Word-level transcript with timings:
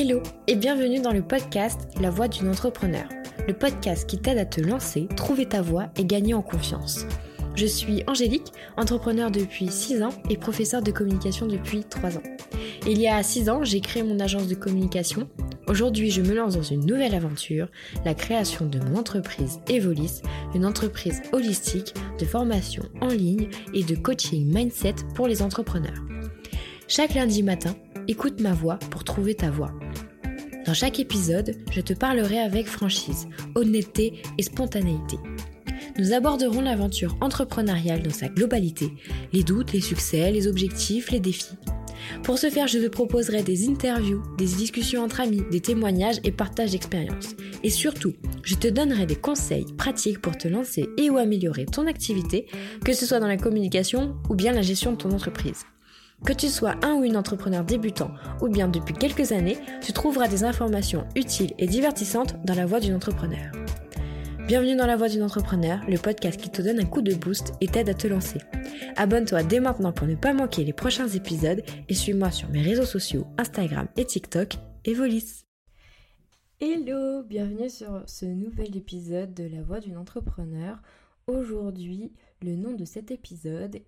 Hello 0.00 0.22
et 0.46 0.54
bienvenue 0.54 1.00
dans 1.00 1.10
le 1.10 1.22
podcast 1.22 1.88
La 2.00 2.08
voix 2.08 2.28
d'une 2.28 2.48
entrepreneur, 2.48 3.08
le 3.48 3.52
podcast 3.52 4.08
qui 4.08 4.16
t'aide 4.16 4.38
à 4.38 4.44
te 4.44 4.60
lancer, 4.60 5.08
trouver 5.16 5.44
ta 5.44 5.60
voix 5.60 5.88
et 5.96 6.04
gagner 6.04 6.34
en 6.34 6.40
confiance. 6.40 7.04
Je 7.56 7.66
suis 7.66 8.04
Angélique, 8.06 8.52
entrepreneur 8.76 9.32
depuis 9.32 9.66
6 9.66 10.04
ans 10.04 10.14
et 10.30 10.36
professeur 10.36 10.82
de 10.82 10.92
communication 10.92 11.48
depuis 11.48 11.82
3 11.82 12.16
ans. 12.16 12.22
Il 12.86 13.00
y 13.00 13.08
a 13.08 13.20
6 13.20 13.50
ans, 13.50 13.64
j'ai 13.64 13.80
créé 13.80 14.04
mon 14.04 14.20
agence 14.20 14.46
de 14.46 14.54
communication. 14.54 15.28
Aujourd'hui, 15.66 16.12
je 16.12 16.22
me 16.22 16.32
lance 16.32 16.54
dans 16.54 16.62
une 16.62 16.86
nouvelle 16.86 17.16
aventure, 17.16 17.66
la 18.04 18.14
création 18.14 18.66
de 18.66 18.78
mon 18.78 19.00
entreprise 19.00 19.58
Evolis, 19.68 20.22
une 20.54 20.64
entreprise 20.64 21.22
holistique 21.32 21.92
de 22.20 22.24
formation 22.24 22.84
en 23.00 23.08
ligne 23.08 23.48
et 23.74 23.82
de 23.82 23.96
coaching 23.96 24.46
mindset 24.46 24.94
pour 25.16 25.26
les 25.26 25.42
entrepreneurs. 25.42 26.04
Chaque 26.86 27.14
lundi 27.14 27.42
matin, 27.42 27.74
écoute 28.08 28.40
ma 28.40 28.54
voix 28.54 28.78
pour 28.90 29.04
trouver 29.04 29.34
ta 29.34 29.50
voix. 29.50 29.72
Dans 30.68 30.74
chaque 30.74 31.00
épisode, 31.00 31.54
je 31.70 31.80
te 31.80 31.94
parlerai 31.94 32.40
avec 32.40 32.66
franchise, 32.66 33.26
honnêteté 33.54 34.20
et 34.36 34.42
spontanéité. 34.42 35.16
Nous 35.98 36.12
aborderons 36.12 36.60
l'aventure 36.60 37.16
entrepreneuriale 37.22 38.02
dans 38.02 38.12
sa 38.12 38.28
globalité, 38.28 38.92
les 39.32 39.42
doutes, 39.42 39.72
les 39.72 39.80
succès, 39.80 40.30
les 40.30 40.46
objectifs, 40.46 41.10
les 41.10 41.20
défis. 41.20 41.56
Pour 42.22 42.38
ce 42.38 42.50
faire, 42.50 42.68
je 42.68 42.80
te 42.80 42.88
proposerai 42.88 43.42
des 43.42 43.66
interviews, 43.66 44.22
des 44.36 44.44
discussions 44.44 45.02
entre 45.02 45.22
amis, 45.22 45.42
des 45.50 45.60
témoignages 45.60 46.20
et 46.22 46.32
partage 46.32 46.72
d'expériences. 46.72 47.34
Et 47.62 47.70
surtout, 47.70 48.12
je 48.42 48.54
te 48.54 48.68
donnerai 48.68 49.06
des 49.06 49.16
conseils 49.16 49.72
pratiques 49.78 50.20
pour 50.20 50.36
te 50.36 50.48
lancer 50.48 50.86
et 50.98 51.08
ou 51.08 51.16
améliorer 51.16 51.64
ton 51.64 51.86
activité, 51.86 52.44
que 52.84 52.92
ce 52.92 53.06
soit 53.06 53.20
dans 53.20 53.26
la 53.26 53.38
communication 53.38 54.16
ou 54.28 54.34
bien 54.34 54.52
la 54.52 54.60
gestion 54.60 54.92
de 54.92 54.98
ton 54.98 55.12
entreprise. 55.12 55.64
Que 56.24 56.32
tu 56.32 56.48
sois 56.48 56.74
un 56.82 56.94
ou 56.94 57.04
une 57.04 57.16
entrepreneur 57.16 57.64
débutant 57.64 58.10
ou 58.40 58.48
bien 58.48 58.68
depuis 58.68 58.92
quelques 58.92 59.32
années, 59.32 59.56
tu 59.80 59.92
trouveras 59.92 60.26
des 60.26 60.44
informations 60.44 61.06
utiles 61.14 61.54
et 61.58 61.66
divertissantes 61.66 62.34
dans 62.44 62.54
la 62.54 62.66
voix 62.66 62.80
d'une 62.80 62.94
entrepreneur. 62.94 63.52
Bienvenue 64.46 64.76
dans 64.76 64.86
la 64.86 64.96
voix 64.96 65.08
d'une 65.08 65.22
entrepreneur, 65.22 65.80
le 65.88 65.96
podcast 65.96 66.40
qui 66.40 66.50
te 66.50 66.60
donne 66.60 66.80
un 66.80 66.86
coup 66.86 67.02
de 67.02 67.14
boost 67.14 67.52
et 67.60 67.68
t'aide 67.68 67.88
à 67.88 67.94
te 67.94 68.08
lancer. 68.08 68.40
Abonne-toi 68.96 69.44
dès 69.44 69.60
maintenant 69.60 69.92
pour 69.92 70.08
ne 70.08 70.16
pas 70.16 70.32
manquer 70.34 70.64
les 70.64 70.72
prochains 70.72 71.08
épisodes 71.08 71.62
et 71.88 71.94
suis-moi 71.94 72.30
sur 72.32 72.48
mes 72.48 72.62
réseaux 72.62 72.84
sociaux 72.84 73.26
Instagram 73.38 73.86
et 73.96 74.04
TikTok, 74.04 74.56
Evolis. 74.84 75.44
Hello, 76.60 77.22
bienvenue 77.22 77.70
sur 77.70 78.02
ce 78.06 78.26
nouvel 78.26 78.76
épisode 78.76 79.34
de 79.34 79.44
la 79.44 79.62
voix 79.62 79.78
d'une 79.78 79.96
entrepreneur. 79.96 80.82
Aujourd'hui, 81.28 82.12
le 82.42 82.56
nom 82.56 82.72
de 82.72 82.84
cet 82.84 83.10
épisode 83.10 83.78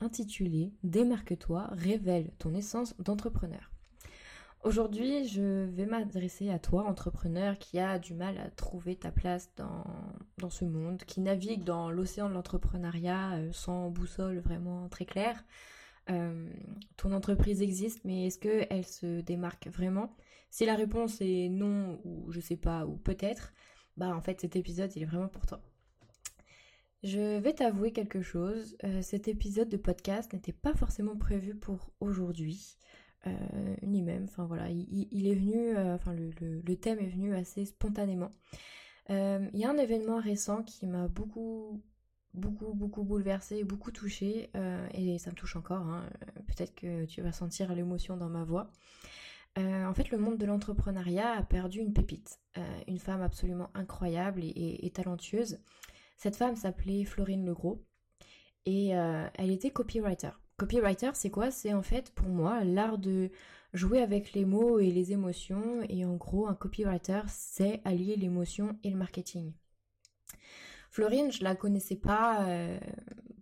intitulé 0.00 0.72
Démarque-toi, 0.82 1.68
révèle 1.72 2.30
ton 2.38 2.54
essence 2.54 2.96
d'entrepreneur. 2.98 3.70
Aujourd'hui, 4.62 5.26
je 5.26 5.64
vais 5.64 5.86
m'adresser 5.86 6.50
à 6.50 6.58
toi, 6.58 6.84
entrepreneur, 6.84 7.58
qui 7.58 7.78
a 7.78 7.98
du 7.98 8.12
mal 8.12 8.36
à 8.36 8.50
trouver 8.50 8.94
ta 8.94 9.10
place 9.10 9.50
dans, 9.56 9.84
dans 10.36 10.50
ce 10.50 10.66
monde, 10.66 11.02
qui 11.04 11.22
navigue 11.22 11.64
dans 11.64 11.90
l'océan 11.90 12.28
de 12.28 12.34
l'entrepreneuriat 12.34 13.36
euh, 13.36 13.52
sans 13.52 13.88
boussole 13.88 14.38
vraiment 14.40 14.88
très 14.90 15.06
claire. 15.06 15.42
Euh, 16.10 16.50
ton 16.98 17.12
entreprise 17.12 17.62
existe, 17.62 18.04
mais 18.04 18.26
est-ce 18.26 18.38
qu'elle 18.38 18.84
se 18.84 19.22
démarque 19.22 19.68
vraiment? 19.68 20.14
Si 20.50 20.66
la 20.66 20.74
réponse 20.74 21.22
est 21.22 21.48
non, 21.48 21.98
ou 22.04 22.30
je 22.30 22.40
sais 22.40 22.56
pas, 22.56 22.84
ou 22.84 22.96
peut-être, 22.96 23.54
bah 23.96 24.14
en 24.14 24.20
fait 24.20 24.40
cet 24.40 24.56
épisode 24.56 24.94
il 24.96 25.02
est 25.02 25.06
vraiment 25.06 25.28
pour 25.28 25.46
toi. 25.46 25.62
Je 27.02 27.38
vais 27.38 27.54
t'avouer 27.54 27.92
quelque 27.92 28.20
chose, 28.20 28.76
euh, 28.84 29.00
cet 29.00 29.26
épisode 29.26 29.70
de 29.70 29.78
podcast 29.78 30.34
n'était 30.34 30.52
pas 30.52 30.74
forcément 30.74 31.16
prévu 31.16 31.54
pour 31.54 31.90
aujourd'hui, 31.98 32.76
euh, 33.26 33.30
ni 33.82 34.02
même, 34.02 34.24
enfin 34.24 34.44
voilà, 34.44 34.68
il, 34.68 35.26
est 35.26 35.34
venu, 35.34 35.74
euh, 35.76 35.94
enfin 35.94 36.12
le, 36.12 36.76
thème 36.76 36.98
est 36.98 37.08
venu 37.08 37.34
assez 37.34 37.64
spontanément. 37.64 38.30
Il 39.08 39.48
y 39.54 39.64
a 39.64 39.70
un 39.70 39.78
événement 39.78 40.20
récent 40.20 40.62
qui 40.62 40.86
m'a 40.86 41.08
beaucoup, 41.08 41.82
beaucoup, 42.34 42.74
beaucoup 42.74 43.02
bouleversé, 43.02 43.64
beaucoup 43.64 43.90
touché, 43.90 44.50
et 44.94 45.18
ça 45.18 45.30
me 45.30 45.34
touche 45.34 45.56
encore, 45.56 45.82
hein. 45.82 46.08
peut-être 46.46 46.74
que 46.76 47.06
tu 47.06 47.20
vas 47.20 47.32
sentir 47.32 47.74
l'émotion 47.74 48.16
dans 48.16 48.28
ma 48.28 48.44
voix. 48.44 48.70
en 49.56 49.92
fait, 49.94 50.12
le 50.12 50.18
monde 50.18 50.38
de 50.38 50.46
l'entrepreneuriat 50.46 51.32
a 51.32 51.42
perdu 51.42 51.80
une 51.80 51.92
pépite, 51.92 52.38
une 52.86 53.00
femme 53.00 53.20
absolument 53.20 53.70
incroyable 53.74 54.42
et 54.44 54.92
talentueuse. 54.94 55.58
Cette 56.20 56.36
femme 56.36 56.54
s'appelait 56.54 57.04
Florine 57.04 57.46
Legros 57.46 57.82
et 58.66 58.94
euh, 58.94 59.26
elle 59.36 59.50
était 59.50 59.70
copywriter. 59.70 60.32
Copywriter, 60.58 61.12
c'est 61.14 61.30
quoi? 61.30 61.50
C'est 61.50 61.72
en 61.72 61.80
fait 61.80 62.10
pour 62.10 62.28
moi 62.28 62.62
l'art 62.62 62.98
de 62.98 63.30
jouer 63.72 64.02
avec 64.02 64.34
les 64.34 64.44
mots 64.44 64.78
et 64.80 64.90
les 64.90 65.12
émotions 65.12 65.80
et 65.88 66.04
en 66.04 66.16
gros 66.16 66.46
un 66.46 66.54
copywriter 66.54 67.22
c'est 67.28 67.80
allier 67.86 68.16
l'émotion 68.16 68.78
et 68.84 68.90
le 68.90 68.98
marketing. 68.98 69.54
Florine, 70.90 71.32
je 71.32 71.42
la 71.42 71.54
connaissais 71.54 71.96
pas 71.96 72.46
euh, 72.46 72.78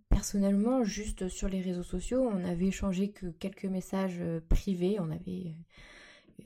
personnellement, 0.09 0.85
juste 0.85 1.27
sur 1.27 1.49
les 1.49 1.61
réseaux 1.61 1.83
sociaux. 1.83 2.31
On 2.33 2.45
avait 2.45 2.67
échangé 2.67 3.11
que 3.11 3.27
quelques 3.27 3.65
messages 3.65 4.21
euh, 4.21 4.39
privés. 4.49 4.99
On 5.01 5.11
avait 5.11 5.57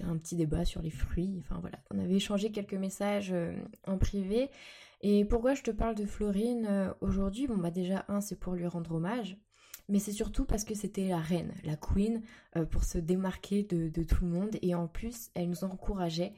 un 0.01 0.17
petit 0.17 0.37
débat 0.37 0.65
sur 0.65 0.81
les 0.81 0.89
fruits. 0.89 1.37
Enfin 1.41 1.59
voilà, 1.61 1.79
on 1.91 1.99
avait 1.99 2.15
échangé 2.15 2.51
quelques 2.51 2.73
messages 2.73 3.35
en 3.87 3.99
privé. 3.99 4.49
Et 5.03 5.25
pourquoi 5.25 5.55
je 5.55 5.63
te 5.63 5.73
parle 5.73 5.97
de 5.97 6.07
Florine 6.07 6.67
euh, 6.67 6.95
aujourd'hui? 7.01 7.49
Bon 7.49 7.57
bah 7.57 7.73
déjà 7.73 8.05
un 8.09 8.21
c'est 8.21 8.37
pour 8.37 8.55
lui 8.55 8.67
rendre 8.67 8.93
hommage, 8.93 9.37
mais 9.89 9.99
c'est 9.99 10.13
surtout 10.13 10.45
parce 10.45 10.65
que 10.65 10.75
c'était 10.75 11.09
la 11.09 11.19
reine, 11.19 11.53
la 11.65 11.77
queen, 11.77 12.23
euh, 12.57 12.65
pour 12.65 12.85
se 12.85 12.99
démarquer 12.99 13.65
de, 13.65 14.03
tout 14.05 14.25
le 14.25 14.31
monde. 14.31 14.57
Et 14.63 14.77
en 14.77 14.87
plus 14.87 15.31
elle 15.35 15.49
nous 15.49 15.65
encourageait 15.65 16.35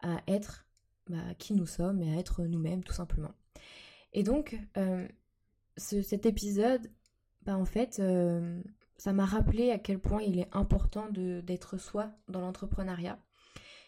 à 0.00 0.22
être 0.28 0.64
bah, 1.10 1.34
qui 1.38 1.54
nous 1.54 1.66
sommes 1.66 2.00
et 2.02 2.14
à 2.14 2.18
être 2.18 2.44
nous-mêmes 2.44 2.84
tout 2.84 2.92
simplement. 2.92 3.32
Et 4.12 4.22
donc 4.22 4.60
euh, 4.76 5.08
cet 5.76 6.24
épisode, 6.24 6.88
bah 7.42 7.56
en 7.56 7.64
fait 7.64 8.00
ça 8.96 9.12
m'a 9.12 9.24
rappelé 9.24 9.72
à 9.72 9.78
quel 9.78 9.98
point 9.98 10.22
il 10.22 10.38
est 10.38 10.48
important 10.52 11.08
d'être 11.10 11.78
soi 11.78 12.12
dans 12.28 12.40
l'entrepreneuriat 12.40 13.18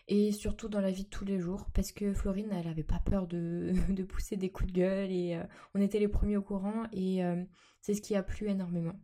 et 0.09 0.33
surtout 0.33 0.69
dans 0.69 0.81
la 0.81 0.91
vie 0.91 1.05
de 1.05 1.09
tous 1.09 1.25
les 1.25 1.39
jours 1.39 1.67
parce 1.75 1.93
que 1.93 2.13
Florine 2.13 2.51
elle 2.53 2.69
avait 2.69 2.85
pas 2.85 3.01
peur 3.01 3.27
de, 3.29 4.03
pousser 4.09 4.37
des 4.37 4.51
coups 4.51 4.73
de 4.73 4.79
gueule 4.79 5.11
et 5.11 5.35
euh, 5.35 5.43
on 5.75 5.81
était 5.81 5.99
les 5.99 6.09
premiers 6.09 6.37
au 6.37 6.43
courant 6.43 6.85
et 6.93 7.25
euh, 7.25 7.43
c'est 7.81 7.95
ce 7.95 8.03
qui 8.03 8.15
a 8.15 8.23
plu 8.23 8.49
énormément. 8.49 8.95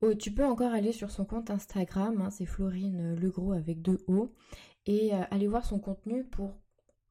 Oh, 0.00 0.14
tu 0.14 0.32
peux 0.32 0.44
encore 0.44 0.72
aller 0.72 0.92
sur 0.92 1.10
son 1.10 1.24
compte 1.24 1.50
Instagram, 1.50 2.20
hein, 2.20 2.30
c'est 2.30 2.46
Florine 2.46 3.16
Legros 3.16 3.52
avec 3.52 3.82
deux 3.82 3.98
O, 4.06 4.32
et 4.86 5.12
euh, 5.12 5.22
aller 5.32 5.48
voir 5.48 5.66
son 5.66 5.80
contenu 5.80 6.22
pour 6.22 6.56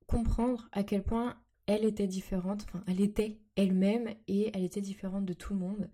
comprendre 0.08 0.70
à 0.72 0.84
quel 0.84 1.04
point 1.04 1.38
elle 1.66 1.84
était 1.84 2.08
différente, 2.08 2.64
enfin 2.64 2.82
elle 2.88 3.02
était 3.02 3.42
elle-même 3.58 4.08
et 4.30 4.52
elle 4.56 4.64
était 4.64 4.80
différente 4.80 5.26
de 5.26 5.34
tout 5.34 5.54
le 5.54 5.60
monde. 5.60 5.90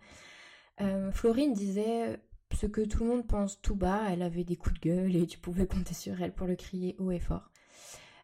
Florine 1.11 1.53
disait 1.53 2.19
ce 2.55 2.65
que 2.65 2.81
tout 2.81 3.03
le 3.03 3.09
monde 3.09 3.27
pense 3.27 3.61
tout 3.61 3.75
bas, 3.75 4.03
elle 4.09 4.21
avait 4.21 4.43
des 4.43 4.55
coups 4.55 4.79
de 4.79 4.89
gueule 4.89 5.15
et 5.15 5.27
tu 5.27 5.39
pouvais 5.39 5.67
compter 5.67 5.93
sur 5.93 6.21
elle 6.21 6.33
pour 6.33 6.47
le 6.47 6.55
crier 6.55 6.95
haut 6.99 7.11
et 7.11 7.19
fort. 7.19 7.49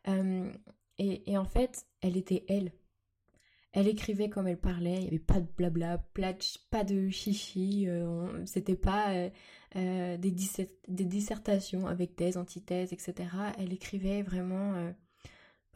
Euh, 0.07 0.51
et, 0.97 1.37
en 1.37 1.45
fait, 1.45 1.85
elle 2.01 2.17
était 2.17 2.43
elle. 2.49 2.73
Elle 3.71 3.87
écrivait 3.87 4.29
comme 4.29 4.47
elle 4.47 4.59
parlait, 4.59 4.95
il 4.95 5.01
n'y 5.01 5.07
avait 5.07 5.19
pas 5.19 5.39
de 5.39 5.47
blabla, 5.55 6.03
pas 6.71 6.83
de 6.83 7.09
chichi, 7.09 7.87
euh, 7.87 8.45
c'était 8.45 8.75
pas 8.75 9.13
euh, 9.75 10.17
des, 10.17 10.35
des, 10.87 11.05
dissertations 11.05 11.87
avec 11.87 12.15
thèse, 12.15 12.35
antithèse, 12.35 12.91
etc. 12.91 13.29
Elle 13.59 13.71
écrivait 13.71 14.23
vraiment 14.23 14.91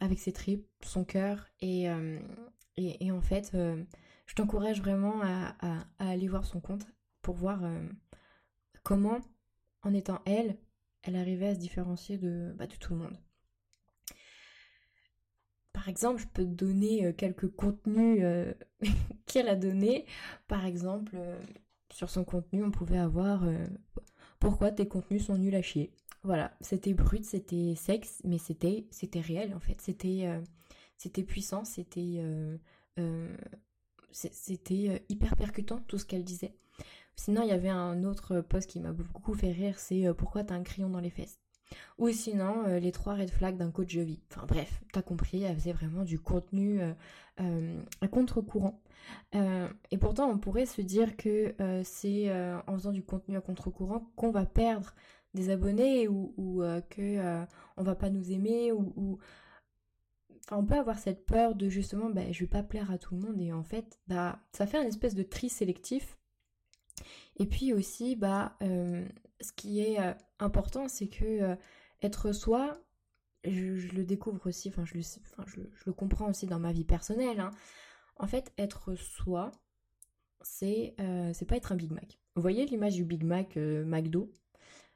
avec 0.00 0.18
ses 0.18 0.32
tripes, 0.32 0.66
son 0.82 1.04
cœur, 1.04 1.46
et, 1.60 1.86
et, 2.76 3.12
en 3.12 3.20
fait, 3.22 3.52
je 4.26 4.34
t'encourage 4.34 4.80
vraiment 4.80 5.22
à, 5.22 5.86
aller 6.00 6.26
voir 6.26 6.44
son 6.44 6.60
compte 6.60 6.86
pour 7.22 7.36
voir 7.36 7.62
comment, 8.84 9.18
en 9.82 9.92
étant 9.92 10.20
elle, 10.26 10.56
elle 11.02 11.16
arrivait 11.16 11.48
à 11.48 11.54
se 11.54 11.60
différencier 11.60 12.16
de, 12.16 12.54
bah, 12.56 12.68
tout 12.68 12.92
le 12.92 13.00
monde. 13.00 13.18
Par 15.72 15.88
exemple, 15.88 16.22
je 16.22 16.28
peux 16.28 16.44
te 16.44 16.48
donner 16.48 17.04
euh, 17.04 17.12
quelques 17.12 17.48
contenus 17.48 18.20
euh, 18.22 18.54
qu'elle 19.26 19.48
a 19.48 19.56
donnés. 19.56 20.06
Par 20.46 20.64
exemple, 20.64 21.12
euh, 21.16 21.38
sur 21.92 22.08
son 22.08 22.24
contenu, 22.24 22.62
on 22.62 22.70
pouvait 22.70 22.98
avoir 22.98 23.44
pourquoi 24.40 24.70
tes 24.70 24.88
contenus 24.88 25.26
sont 25.26 25.36
nuls 25.36 25.54
à 25.54 25.62
chier. 25.62 25.92
Voilà, 26.22 26.56
c'était 26.60 26.94
brut, 26.94 27.24
c'était 27.24 27.74
sexe, 27.76 28.22
mais 28.24 28.38
c'était 28.38 28.86
c'était 28.90 29.20
réel 29.20 29.54
en 29.54 29.60
fait. 29.60 29.80
C'était 29.80 30.26
c'était 30.96 31.22
puissant, 31.22 31.64
c'était 31.64 32.20
c'était 34.10 35.04
hyper 35.08 35.36
percutant 35.36 35.80
tout 35.86 35.98
ce 35.98 36.04
qu'elle 36.04 36.24
disait. 36.24 36.54
Sinon, 37.16 37.42
il 37.42 37.48
y 37.48 37.52
avait 37.52 37.68
un 37.68 38.04
autre 38.04 38.40
post 38.40 38.68
qui 38.68 38.80
m'a 38.80 38.92
beaucoup 38.92 39.34
fait 39.34 39.52
rire, 39.52 39.78
c'est 39.78 40.06
euh, 40.06 40.14
pourquoi 40.14 40.44
t'as 40.44 40.54
un 40.54 40.62
crayon 40.62 40.90
dans 40.90 41.00
les 41.00 41.10
fesses? 41.10 41.40
Ou 41.98 42.10
sinon, 42.10 42.66
euh, 42.66 42.78
les 42.78 42.92
trois 42.92 43.14
red 43.14 43.30
flags 43.30 43.56
d'un 43.56 43.70
coach 43.70 43.94
de 43.94 44.02
vie. 44.02 44.20
Enfin 44.30 44.46
bref, 44.46 44.82
t'as 44.92 45.02
compris, 45.02 45.42
elle 45.42 45.56
faisait 45.56 45.72
vraiment 45.72 46.04
du 46.04 46.18
contenu 46.18 46.80
euh, 47.40 47.82
à 48.00 48.08
contre-courant. 48.08 48.80
et 49.32 49.98
pourtant, 49.98 50.30
on 50.30 50.38
pourrait 50.38 50.66
se 50.66 50.82
dire 50.82 51.16
que 51.16 51.54
c'est 51.84 52.32
en 52.66 52.72
faisant 52.74 52.92
du 52.92 53.02
contenu 53.02 53.36
à 53.36 53.40
contre-courant 53.40 54.10
qu'on 54.16 54.30
va 54.30 54.46
perdre 54.46 54.94
des 55.34 55.50
abonnés 55.50 56.08
ou, 56.08 56.32
ou 56.36 56.62
que 56.90 57.44
on 57.76 57.82
va 57.82 57.94
pas 57.94 58.10
nous 58.10 58.30
aimer 58.30 58.72
ou, 58.72 59.18
on 60.50 60.64
peut 60.64 60.74
avoir 60.74 60.98
cette 60.98 61.26
peur 61.26 61.54
de 61.54 61.68
justement, 61.68 62.10
bah, 62.10 62.30
je 62.30 62.40
vais 62.40 62.50
pas 62.50 62.62
plaire 62.62 62.90
à 62.90 62.98
tout 62.98 63.14
le 63.14 63.20
monde 63.20 63.40
et 63.40 63.52
en 63.52 63.62
fait, 63.62 63.98
bah, 64.06 64.38
ça 64.52 64.66
fait 64.66 64.78
un 64.78 64.86
espèce 64.86 65.14
de 65.14 65.22
tri 65.22 65.48
sélectif. 65.48 66.18
Et 67.36 67.46
puis 67.46 67.72
aussi, 67.72 68.16
bah, 68.16 68.56
ce 68.60 69.52
qui 69.56 69.80
est 69.80 69.98
important, 70.38 70.88
c'est 70.88 71.08
que 71.08 71.56
être 72.02 72.32
soi, 72.32 72.78
je, 73.44 73.94
le 73.94 74.04
découvre 74.04 74.46
aussi, 74.46 74.68
enfin 74.68 74.84
je 74.84 74.94
le, 74.94 75.02
je, 75.46 75.60
le 75.86 75.92
comprends 75.92 76.28
aussi 76.28 76.46
dans 76.46 76.58
ma 76.58 76.72
vie 76.72 76.84
personnelle. 76.84 77.40
Hein. 77.40 77.50
En 78.16 78.26
fait, 78.26 78.52
être 78.58 78.94
soi, 78.94 79.50
c'est 80.40 80.94
euh, 81.00 81.32
pas 81.48 81.56
être 81.56 81.72
un 81.72 81.76
Big 81.76 81.90
Mac. 81.90 82.20
Vous 82.36 82.42
voyez 82.42 82.66
l'image 82.66 82.94
du 82.94 83.04
Big 83.04 83.24
Mac 83.24 83.56
euh, 83.56 83.84
McDo? 83.84 84.30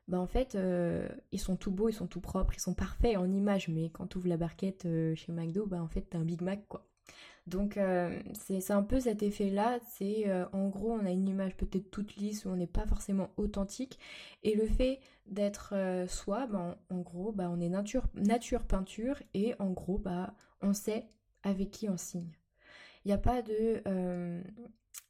Bah 0.07 0.19
en 0.19 0.27
fait, 0.27 0.55
euh, 0.55 1.07
ils 1.33 1.41
sont 1.41 1.57
tout 1.57 1.71
beaux, 1.71 1.91
ils 1.91 1.95
sont 1.95 2.07
tout 2.07 2.21
propres, 2.21 2.55
ils 2.55 2.61
sont 2.61 2.75
parfaits 2.75 3.19
en 3.19 3.31
image, 3.31 3.69
mais 3.69 3.91
quand 3.91 4.07
tu 4.07 4.17
ouvres 4.19 4.29
la 4.29 4.39
barquette 4.39 4.89
chez 5.15 5.33
McDo, 5.33 5.67
bah 5.67 5.83
en 5.83 5.89
fait 5.89 6.03
t'as 6.03 6.19
un 6.19 6.25
Big 6.25 6.41
Mac 6.41 6.67
quoi. 6.67 6.88
Donc 7.49 7.79
c'est 8.35 8.71
un 8.71 8.83
peu 8.83 9.01
cet 9.01 9.23
effet-là, 9.23 9.79
c'est 9.89 10.27
en 10.53 10.69
gros 10.69 10.93
on 10.93 11.07
a 11.07 11.11
une 11.11 11.29
image 11.29 11.57
peut-être 11.57 11.91
toute 11.91 12.17
lisse 12.17 12.45
où 12.45 12.51
on 12.51 12.57
n'est 12.57 12.67
pas 12.67 12.87
forcément 12.87 13.31
authentique, 13.37 13.99
et 14.43 14.55
le 14.55 14.67
fait 14.67 15.01
d'être 15.27 15.75
soi, 16.09 16.47
bah, 16.47 16.79
en, 16.91 17.01
gros 17.01 17.33
bah 17.33 17.49
on 17.51 17.61
est 17.61 17.69
nature, 17.69 18.65
peinture, 18.67 19.23
et 19.35 19.55
en 19.59 19.71
gros 19.71 19.99
bah 19.99 20.35
on 20.61 20.73
sait 20.73 21.07
avec 21.43 21.71
qui 21.71 21.89
on 21.89 21.97
signe. 21.97 22.33
Il 23.05 23.09
n'y 23.09 23.15
a 23.15 23.19
pas 23.19 23.43
de 23.43 23.83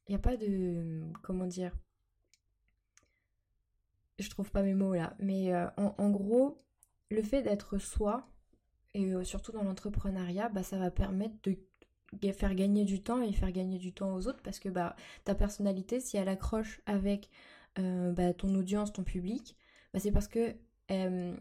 il 0.09 0.13
n'y 0.13 0.17
a 0.17 0.21
pas 0.21 0.37
de... 0.37 1.03
Comment 1.23 1.47
dire 1.47 1.73
Je 4.19 4.29
trouve 4.31 4.51
pas 4.51 4.63
mes 4.63 4.75
mots 4.75 4.95
là. 4.95 5.15
Mais 5.19 5.53
euh, 5.53 5.69
en, 5.77 6.11
gros, 6.11 6.65
le 7.11 7.23
fait 7.23 7.43
d'être 7.43 7.79
soi, 7.79 8.27
et 8.95 9.13
euh, 9.13 9.23
surtout 9.23 9.53
dans 9.53 9.63
l'entrepreneuriat, 9.63 10.49
bah, 10.49 10.63
ça 10.63 10.79
va 10.79 10.91
permettre 10.91 11.37
de 11.43 11.59
faire 12.33 12.55
gagner 12.55 12.85
du 12.85 13.03
temps 13.03 13.23
et 13.23 13.33
faire 13.33 13.53
gagner 13.53 13.79
du 13.79 13.93
temps 13.93 14.15
aux 14.15 14.27
autres 14.27 14.43
parce 14.43 14.59
que 14.59 14.69
bah, 14.69 14.97
ta 15.25 15.35
personnalité, 15.35 16.01
si 16.01 16.17
elle 16.17 16.29
accroche 16.29 16.81
avec 16.87 17.29
euh, 17.79 18.13
bah, 18.13 18.33
ton 18.33 18.55
audience, 18.55 18.93
ton 18.93 19.05
public, 19.05 19.57
bah, 19.93 20.01
c'est 20.01 20.13
parce 20.13 20.29
que 20.29 20.55
elle, 20.89 21.37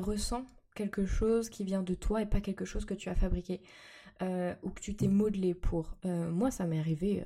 ressent 0.00 0.46
quelque 0.74 1.04
chose 1.04 1.50
qui 1.50 1.64
vient 1.64 1.82
de 1.82 1.94
toi 1.94 2.22
et 2.22 2.26
pas 2.26 2.40
quelque 2.40 2.64
chose 2.64 2.84
que 2.84 2.94
tu 2.94 3.08
as 3.08 3.14
fabriqué 3.14 3.60
euh, 4.22 4.54
ou 4.62 4.70
que 4.70 4.80
tu 4.80 4.94
t'es 4.94 5.08
modelé 5.08 5.54
pour. 5.54 5.96
Euh, 6.04 6.30
moi, 6.30 6.50
ça 6.50 6.66
m'est 6.66 6.78
arrivé, 6.78 7.24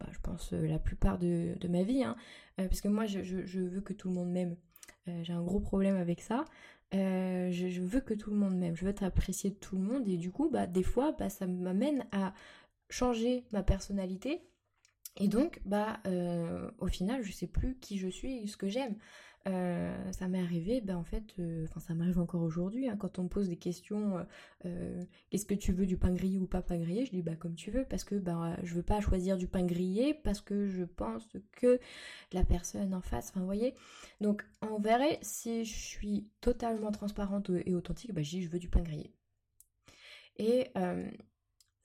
bah, 0.00 0.06
je 0.10 0.18
pense, 0.20 0.52
la 0.52 0.78
plupart 0.78 1.18
de, 1.18 1.56
ma 1.68 1.82
vie, 1.82 2.02
hein, 2.02 2.16
parce 2.56 2.80
que 2.80 2.88
moi, 2.88 3.06
je, 3.06 3.20
veux 3.60 3.80
que 3.80 3.92
tout 3.92 4.08
le 4.08 4.14
monde 4.14 4.30
m'aime. 4.30 4.56
J'ai 5.22 5.32
un 5.32 5.42
gros 5.42 5.60
problème 5.60 5.96
avec 5.96 6.20
ça. 6.20 6.44
Je, 6.92 7.80
veux 7.80 8.00
que 8.00 8.14
tout 8.14 8.30
le 8.30 8.36
monde 8.36 8.56
m'aime. 8.56 8.76
Je 8.76 8.84
veux 8.84 8.90
être 8.90 9.02
apprécié 9.02 9.50
de 9.50 9.56
tout 9.56 9.76
le 9.76 9.82
monde 9.82 10.08
et 10.08 10.16
du 10.16 10.30
coup, 10.30 10.50
bah, 10.50 10.66
des 10.66 10.82
fois, 10.82 11.12
bah, 11.12 11.28
ça 11.28 11.46
m'amène 11.46 12.06
à 12.12 12.32
changer 12.88 13.44
ma 13.52 13.62
personnalité 13.62 14.42
et 15.18 15.28
donc, 15.28 15.60
bah, 15.64 15.98
euh, 16.06 16.70
au 16.78 16.86
final, 16.86 17.22
je 17.22 17.32
sais 17.32 17.46
plus 17.46 17.76
qui 17.78 17.98
je 17.98 18.08
suis, 18.08 18.46
ce 18.48 18.56
que 18.56 18.68
j'aime. 18.68 18.96
Euh, 19.46 20.12
ça 20.12 20.26
m'est 20.28 20.40
arrivé, 20.40 20.80
bah, 20.80 20.96
en 20.96 21.04
fait, 21.04 21.22
euh, 21.38 21.64
enfin, 21.68 21.80
ça 21.80 21.94
m'arrive 21.94 22.18
encore 22.18 22.42
aujourd'hui, 22.42 22.88
hein, 22.88 22.96
quand 22.96 23.18
on 23.18 23.24
me 23.24 23.28
pose 23.28 23.48
des 23.48 23.56
questions, 23.56 24.26
qu'est-ce 25.30 25.46
que 25.46 25.54
tu 25.54 25.72
veux, 25.72 25.86
du 25.86 25.96
pain 25.96 26.12
grillé 26.12 26.38
ou 26.38 26.46
pas 26.46 26.62
pain 26.62 26.78
grillé 26.78 27.06
Je 27.06 27.10
dis, 27.12 27.22
bah, 27.22 27.36
comme 27.36 27.54
tu 27.54 27.70
veux, 27.70 27.84
parce 27.84 28.04
que, 28.04 28.16
bah, 28.16 28.56
je 28.62 28.74
veux 28.74 28.82
pas 28.82 29.00
choisir 29.00 29.36
du 29.36 29.46
pain 29.46 29.64
grillé, 29.64 30.14
parce 30.14 30.40
que 30.40 30.66
je 30.66 30.84
pense 30.84 31.28
que 31.52 31.78
la 32.32 32.44
personne 32.44 32.94
en 32.94 33.00
face, 33.00 33.30
enfin, 33.30 33.40
vous 33.40 33.46
voyez. 33.46 33.74
Donc, 34.20 34.44
en 34.62 34.78
vrai, 34.78 35.18
si 35.22 35.64
je 35.64 35.74
suis 35.74 36.28
totalement 36.40 36.90
transparente 36.90 37.50
et 37.66 37.74
authentique, 37.74 38.12
bah, 38.12 38.22
je 38.22 38.30
dis, 38.30 38.42
je 38.42 38.48
veux 38.48 38.58
du 38.58 38.68
pain 38.68 38.82
grillé. 38.82 39.12
Et 40.38 40.70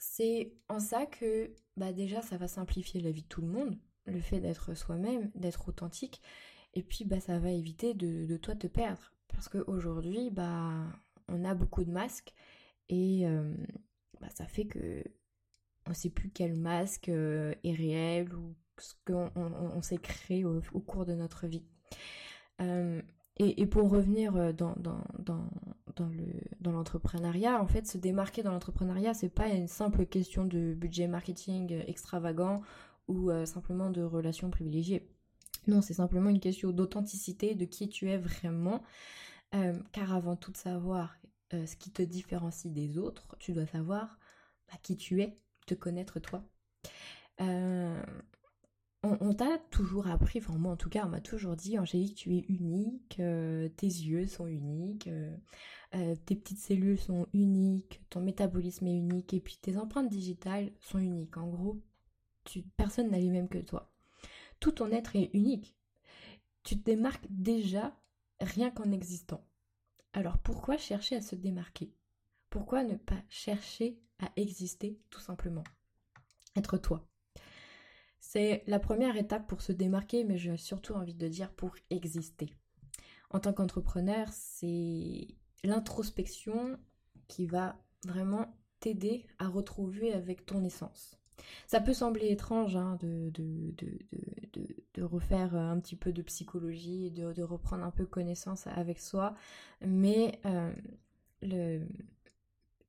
c'est 0.01 0.51
en 0.67 0.79
ça 0.79 1.05
que 1.05 1.53
bah 1.77 1.93
déjà 1.93 2.21
ça 2.23 2.35
va 2.35 2.47
simplifier 2.47 3.01
la 3.01 3.11
vie 3.11 3.21
de 3.21 3.27
tout 3.27 3.41
le 3.41 3.47
monde, 3.47 3.77
le 4.05 4.19
fait 4.19 4.39
d'être 4.39 4.73
soi-même, 4.73 5.29
d'être 5.35 5.69
authentique, 5.69 6.21
et 6.73 6.83
puis 6.83 7.05
bah 7.05 7.19
ça 7.19 7.39
va 7.39 7.51
éviter 7.51 7.93
de, 7.93 8.37
toi 8.37 8.55
te 8.55 8.67
perdre. 8.67 9.11
Parce 9.27 9.49
qu'aujourd'hui, 9.49 10.29
bah 10.29 10.85
on 11.27 11.45
a 11.45 11.53
beaucoup 11.53 11.83
de 11.83 11.91
masques 11.91 12.33
et 12.89 13.25
euh, 13.25 13.53
bah, 14.19 14.27
ça 14.33 14.45
fait 14.45 14.65
que 14.65 15.03
on 15.87 15.93
sait 15.93 16.09
plus 16.09 16.29
quel 16.29 16.55
masque 16.55 17.09
euh, 17.09 17.53
est 17.63 17.73
réel 17.73 18.33
ou 18.35 18.55
ce 18.77 18.93
qu'on 19.05 19.81
s'est 19.81 19.97
créé 19.97 20.45
au, 20.45 20.61
cours 20.79 21.05
de 21.05 21.13
notre 21.13 21.47
vie. 21.47 21.65
Euh, 22.61 23.01
et, 23.37 23.65
pour 23.65 23.89
revenir 23.89 24.53
dans, 24.53 24.75
dans, 24.77 25.03
dans, 25.17 25.49
dans 25.95 26.09
le 26.09 26.27
dans 26.59 26.71
l'entrepreneuriat, 26.71 27.59
en 27.59 27.67
fait, 27.67 27.87
se 27.87 27.97
démarquer 27.97 28.43
dans 28.43 28.51
l'entrepreneuriat, 28.51 29.15
c'est 29.15 29.29
pas 29.29 29.47
une 29.47 29.67
simple 29.67 30.05
question 30.05 30.45
de 30.45 30.75
budget 30.75 31.07
marketing 31.07 31.83
extravagant 31.87 32.61
ou 33.07 33.31
simplement 33.45 33.89
de 33.89 34.03
relations 34.03 34.51
privilégiées. 34.51 35.07
Non, 35.67 35.81
c'est 35.81 35.93
simplement 35.93 36.29
une 36.29 36.39
question 36.39 36.71
d'authenticité, 36.71 37.55
de 37.55 37.65
qui 37.65 37.89
tu 37.89 38.09
es 38.09 38.17
vraiment. 38.17 38.83
Euh, 39.53 39.77
car 39.91 40.13
avant 40.13 40.35
tout 40.35 40.51
de 40.51 40.57
savoir 40.57 41.17
ce 41.51 41.75
qui 41.75 41.91
te 41.91 42.01
différencie 42.01 42.71
des 42.71 42.97
autres, 42.97 43.35
tu 43.37 43.51
dois 43.51 43.65
savoir 43.65 44.17
bah, 44.69 44.77
qui 44.81 44.95
tu 44.95 45.21
es, 45.21 45.37
te 45.67 45.73
connaître 45.73 46.19
toi. 46.19 46.45
Euh, 47.41 48.01
on, 49.03 49.33
t'a 49.33 49.57
toujours 49.71 50.07
appris, 50.07 50.39
enfin 50.39 50.57
moi 50.57 50.73
en 50.73 50.77
tout 50.77 50.89
cas, 50.89 51.05
on 51.05 51.09
m'a 51.09 51.21
toujours 51.21 51.55
dit, 51.55 51.79
Angélique, 51.79 52.15
tu 52.15 52.35
es 52.35 52.45
unique, 52.49 53.19
euh, 53.19 53.67
tes 53.69 53.87
yeux 53.87 54.27
sont 54.27 54.45
uniques, 54.45 55.07
euh, 55.07 55.35
euh, 55.95 56.15
tes 56.25 56.35
petites 56.35 56.59
cellules 56.59 56.99
sont 56.99 57.27
uniques, 57.33 58.01
ton 58.11 58.21
métabolisme 58.21 58.85
est 58.85 58.95
unique, 58.95 59.33
et 59.33 59.39
puis 59.39 59.57
tes 59.59 59.77
empreintes 59.77 60.09
digitales 60.09 60.71
sont 60.79 60.99
uniques. 60.99 61.35
En 61.37 61.47
gros, 61.47 61.81
personne 62.77 63.09
n'a 63.09 63.17
les 63.17 63.29
mêmes 63.29 63.49
que 63.49 63.57
toi. 63.57 63.91
Tout 64.61 64.71
ton 64.71 64.91
être 64.91 65.17
est 65.17 65.31
unique. 65.33 65.75
Tu 66.63 66.77
te 66.77 66.85
démarques 66.85 67.25
déjà 67.29 67.99
rien 68.39 68.71
qu'en 68.71 68.91
existant. 68.91 69.45
Alors 70.13 70.37
pourquoi 70.37 70.77
chercher 70.77 71.15
à 71.17 71.21
se 71.21 71.35
démarquer? 71.35 71.91
Pourquoi 72.49 72.83
ne 72.83 72.95
pas 72.95 73.21
chercher 73.27 73.99
à 74.19 74.31
exister 74.35 75.01
tout 75.09 75.19
simplement? 75.19 75.63
Être 76.55 76.77
toi. 76.77 77.07
C'est 78.19 78.63
la 78.67 78.79
première 78.79 79.17
étape 79.17 79.47
pour 79.47 79.63
se 79.63 79.71
démarquer, 79.71 80.23
mais 80.23 80.37
j'ai 80.37 80.55
surtout 80.57 80.93
envie 80.93 81.15
de 81.15 81.27
dire 81.27 81.51
pour 81.51 81.75
exister. 81.89 82.53
En 83.31 83.39
tant 83.39 83.53
qu'entrepreneur, 83.53 84.27
c'est 84.31 85.27
l'introspection 85.63 86.77
qui 87.27 87.47
va 87.47 87.81
vraiment 88.05 88.53
t'aider 88.79 89.25
à 89.39 89.47
retrouver 89.47 90.13
avec 90.13 90.45
ton 90.45 90.63
essence. 90.63 91.17
Ça 91.65 91.81
peut 91.81 91.93
sembler 91.93 92.27
étrange 92.27 92.75
hein, 92.75 92.97
de, 93.01 93.31
refaire 94.97 95.55
un 95.55 95.79
petit 95.79 95.95
peu 95.95 96.11
de 96.11 96.21
psychologie, 96.21 97.11
de, 97.11 97.33
de 97.33 97.43
reprendre 97.43 97.83
un 97.83 97.91
peu 97.91 98.05
connaissance 98.05 98.67
avec 98.67 98.99
soi, 98.99 99.35
mais 99.81 100.39
euh, 100.45 100.71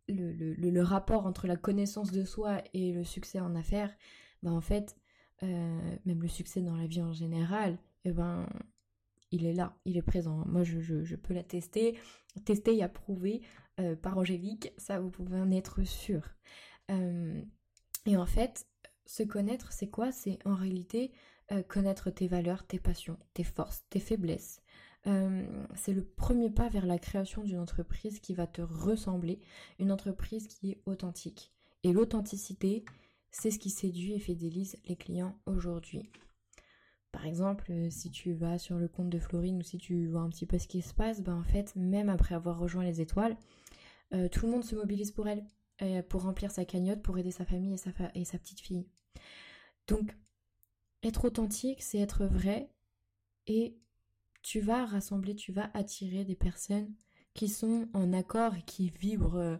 le, 0.09 0.83
rapport 0.83 1.27
entre 1.27 1.47
la 1.47 1.57
connaissance 1.57 2.11
de 2.13 2.25
soi 2.25 2.63
et 2.75 2.93
le 2.93 3.05
succès 3.05 3.41
en 3.41 3.55
affaires, 3.55 3.95
ben 4.43 4.53
en 4.53 4.61
fait, 4.61 4.97
euh, 5.43 5.97
même 6.05 6.23
le 6.23 6.29
succès 6.29 6.61
dans 6.61 6.77
la 6.77 6.87
vie 6.87 7.03
en 7.03 7.13
général, 7.13 7.79
eh 8.05 8.13
ben, 8.13 8.49
il 9.31 9.47
est 9.47 9.55
là, 9.55 9.77
il 9.85 9.97
est 9.97 10.03
présent. 10.03 10.45
Moi, 10.47 10.63
je, 10.63 11.17
peux 11.17 11.35
la 11.35 11.43
tester, 11.43 11.99
tester 12.45 12.77
et 12.77 12.83
approuver 12.83 13.43
euh, 13.81 13.97
par 13.97 14.19
Angélique, 14.19 14.73
ça 14.77 15.01
vous 15.01 15.11
pouvez 15.11 15.41
en 15.41 15.51
être 15.51 15.83
sûr. 15.85 16.23
Euh, 16.91 17.41
et 18.07 18.17
en 18.17 18.27
fait, 18.27 18.67
se 19.07 19.23
connaître, 19.23 19.73
c'est 19.73 19.89
quoi? 19.89 20.13
C'est 20.13 20.39
en 20.45 20.55
réalité 20.55 21.13
connaître 21.69 22.11
tes 22.11 22.29
valeurs, 22.29 22.67
tes 22.67 22.79
passions, 22.79 23.19
tes 23.35 23.45
forces, 23.45 23.85
tes 23.91 24.01
faiblesses. 24.01 24.61
c'est 25.05 25.93
le 25.93 26.05
premier 26.05 26.51
pas 26.51 26.69
vers 26.69 26.87
la 26.87 26.99
création 26.99 27.43
d'une 27.43 27.59
entreprise 27.59 28.21
qui 28.21 28.35
va 28.35 28.47
te 28.47 28.63
ressembler, 28.63 29.41
une 29.79 29.93
entreprise 29.93 30.47
qui 30.47 30.71
est 30.71 30.83
authentique. 30.87 31.53
Et 31.85 31.93
l'authenticité, 31.93 32.85
c'est 33.31 33.51
ce 33.51 33.59
qui 33.59 33.71
séduit 33.71 34.13
et 34.13 34.19
fidélise 34.19 34.77
les 34.87 34.97
clients 34.97 35.37
aujourd'hui. 35.47 36.09
Par 37.11 37.27
exemple, 37.27 37.71
euh, 37.71 37.91
si 37.91 38.11
tu 38.11 38.33
vas 38.33 38.59
sur 38.59 38.79
le 38.79 38.89
compte 38.89 39.11
de 39.11 39.19
Florine 39.19 39.59
ou 39.59 39.63
si 39.63 39.79
tu 39.79 40.07
vois 40.07 40.23
un 40.23 40.31
petit 40.31 40.47
peu 40.47 40.59
ce 40.59 40.67
qui 40.67 40.81
se 40.81 40.95
passe, 40.95 41.23
ben 41.23 41.35
en 41.35 41.45
fait, 41.45 41.75
même 41.77 42.09
après 42.09 42.35
avoir 42.35 42.59
rejoint 42.59 42.85
les 42.85 43.01
étoiles, 43.01 43.37
euh, 44.15 44.29
tout 44.29 44.47
le 44.47 44.53
monde 44.53 44.65
se 44.65 44.75
mobilise 44.75 45.11
pour 45.11 45.29
elle, 45.29 45.45
euh, 45.83 46.03
pour 46.03 46.23
remplir 46.23 46.51
sa 46.51 46.65
cagnotte, 46.65 47.03
pour 47.03 47.19
aider 47.19 47.31
sa 47.31 47.45
famille 47.45 47.75
et 47.75 47.79
sa, 47.79 47.91
et 48.15 48.25
sa 48.25 48.39
petite 48.39 48.61
fille. 48.61 48.87
Donc, 49.89 50.17
être 51.03 51.25
authentique, 51.27 51.83
c'est 51.83 51.99
être 51.99 52.27
vrai 52.27 52.71
et 53.47 53.77
tu 54.43 54.61
vas 54.61 54.87
rassembler, 54.87 55.35
tu 55.35 55.53
vas 55.53 55.71
attirer 55.75 56.25
des 56.25 56.37
personnes 56.37 56.93
qui 57.35 57.49
sont 57.49 57.89
en 57.95 58.13
accord 58.13 58.55
et 58.55 58.63
qui 58.63 58.91
vibrent 58.91 59.59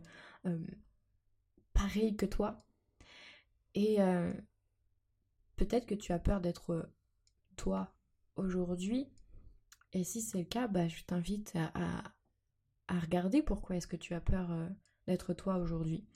pareil 1.73 2.17
que 2.17 2.27
toi, 2.27 2.65
et 3.75 4.01
euh, 4.01 4.33
peut-être 5.57 5.87
que 5.87 5.95
tu 5.95 6.13
as 6.13 6.19
peur 6.19 6.41
d'être 6.41 6.91
toi 7.57 7.95
aujourd'hui, 8.37 9.09
Et 9.93 10.05
si 10.05 10.23
c'est 10.23 10.39
le 10.39 10.45
cas, 10.45 10.69
bah, 10.69 10.89
je 10.89 11.03
t'invite 11.05 11.55
à, 11.55 12.03
à, 12.89 12.99
regarder 12.99 13.43
pourquoi 13.43 13.77
est-ce 13.77 13.87
que 13.87 13.97
tu 13.97 14.15
as 14.15 14.21
peur 14.21 14.51
euh, 14.51 14.69
d'être 15.07 15.35
toi 15.35 15.57
aujourd'hui. 15.57 16.07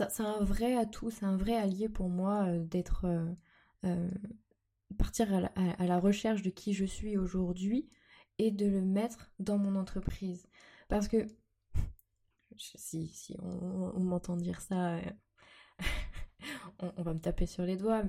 Euh, 0.00 0.06
c'est 0.08 0.22
un 0.22 0.42
vrai 0.44 0.76
atout, 0.76 1.10
c'est 1.10 1.24
un 1.24 1.36
vrai 1.36 1.56
allié 1.56 1.88
pour 1.88 2.08
moi 2.08 2.46
euh, 2.46 2.64
d'être 2.64 3.06
partir 4.98 5.32
à 5.32 5.86
la, 5.86 5.98
recherche 5.98 6.42
de 6.42 6.50
qui 6.50 6.74
je 6.74 6.84
suis 6.84 7.16
aujourd'hui 7.16 7.88
et 8.38 8.50
de 8.50 8.66
le 8.66 8.82
mettre 8.82 9.30
dans 9.38 9.58
mon 9.58 9.76
entreprise. 9.76 10.46
Parce 10.88 11.08
que 11.08 11.26
si, 12.56 13.06
si 13.08 13.36
on, 13.40 14.00
m'entend 14.00 14.36
dire 14.36 14.60
ça, 14.60 14.98
on, 16.80 17.02
va 17.02 17.14
me 17.14 17.20
taper 17.20 17.46
sur 17.46 17.64
les 17.64 17.76
doigts. 17.76 18.02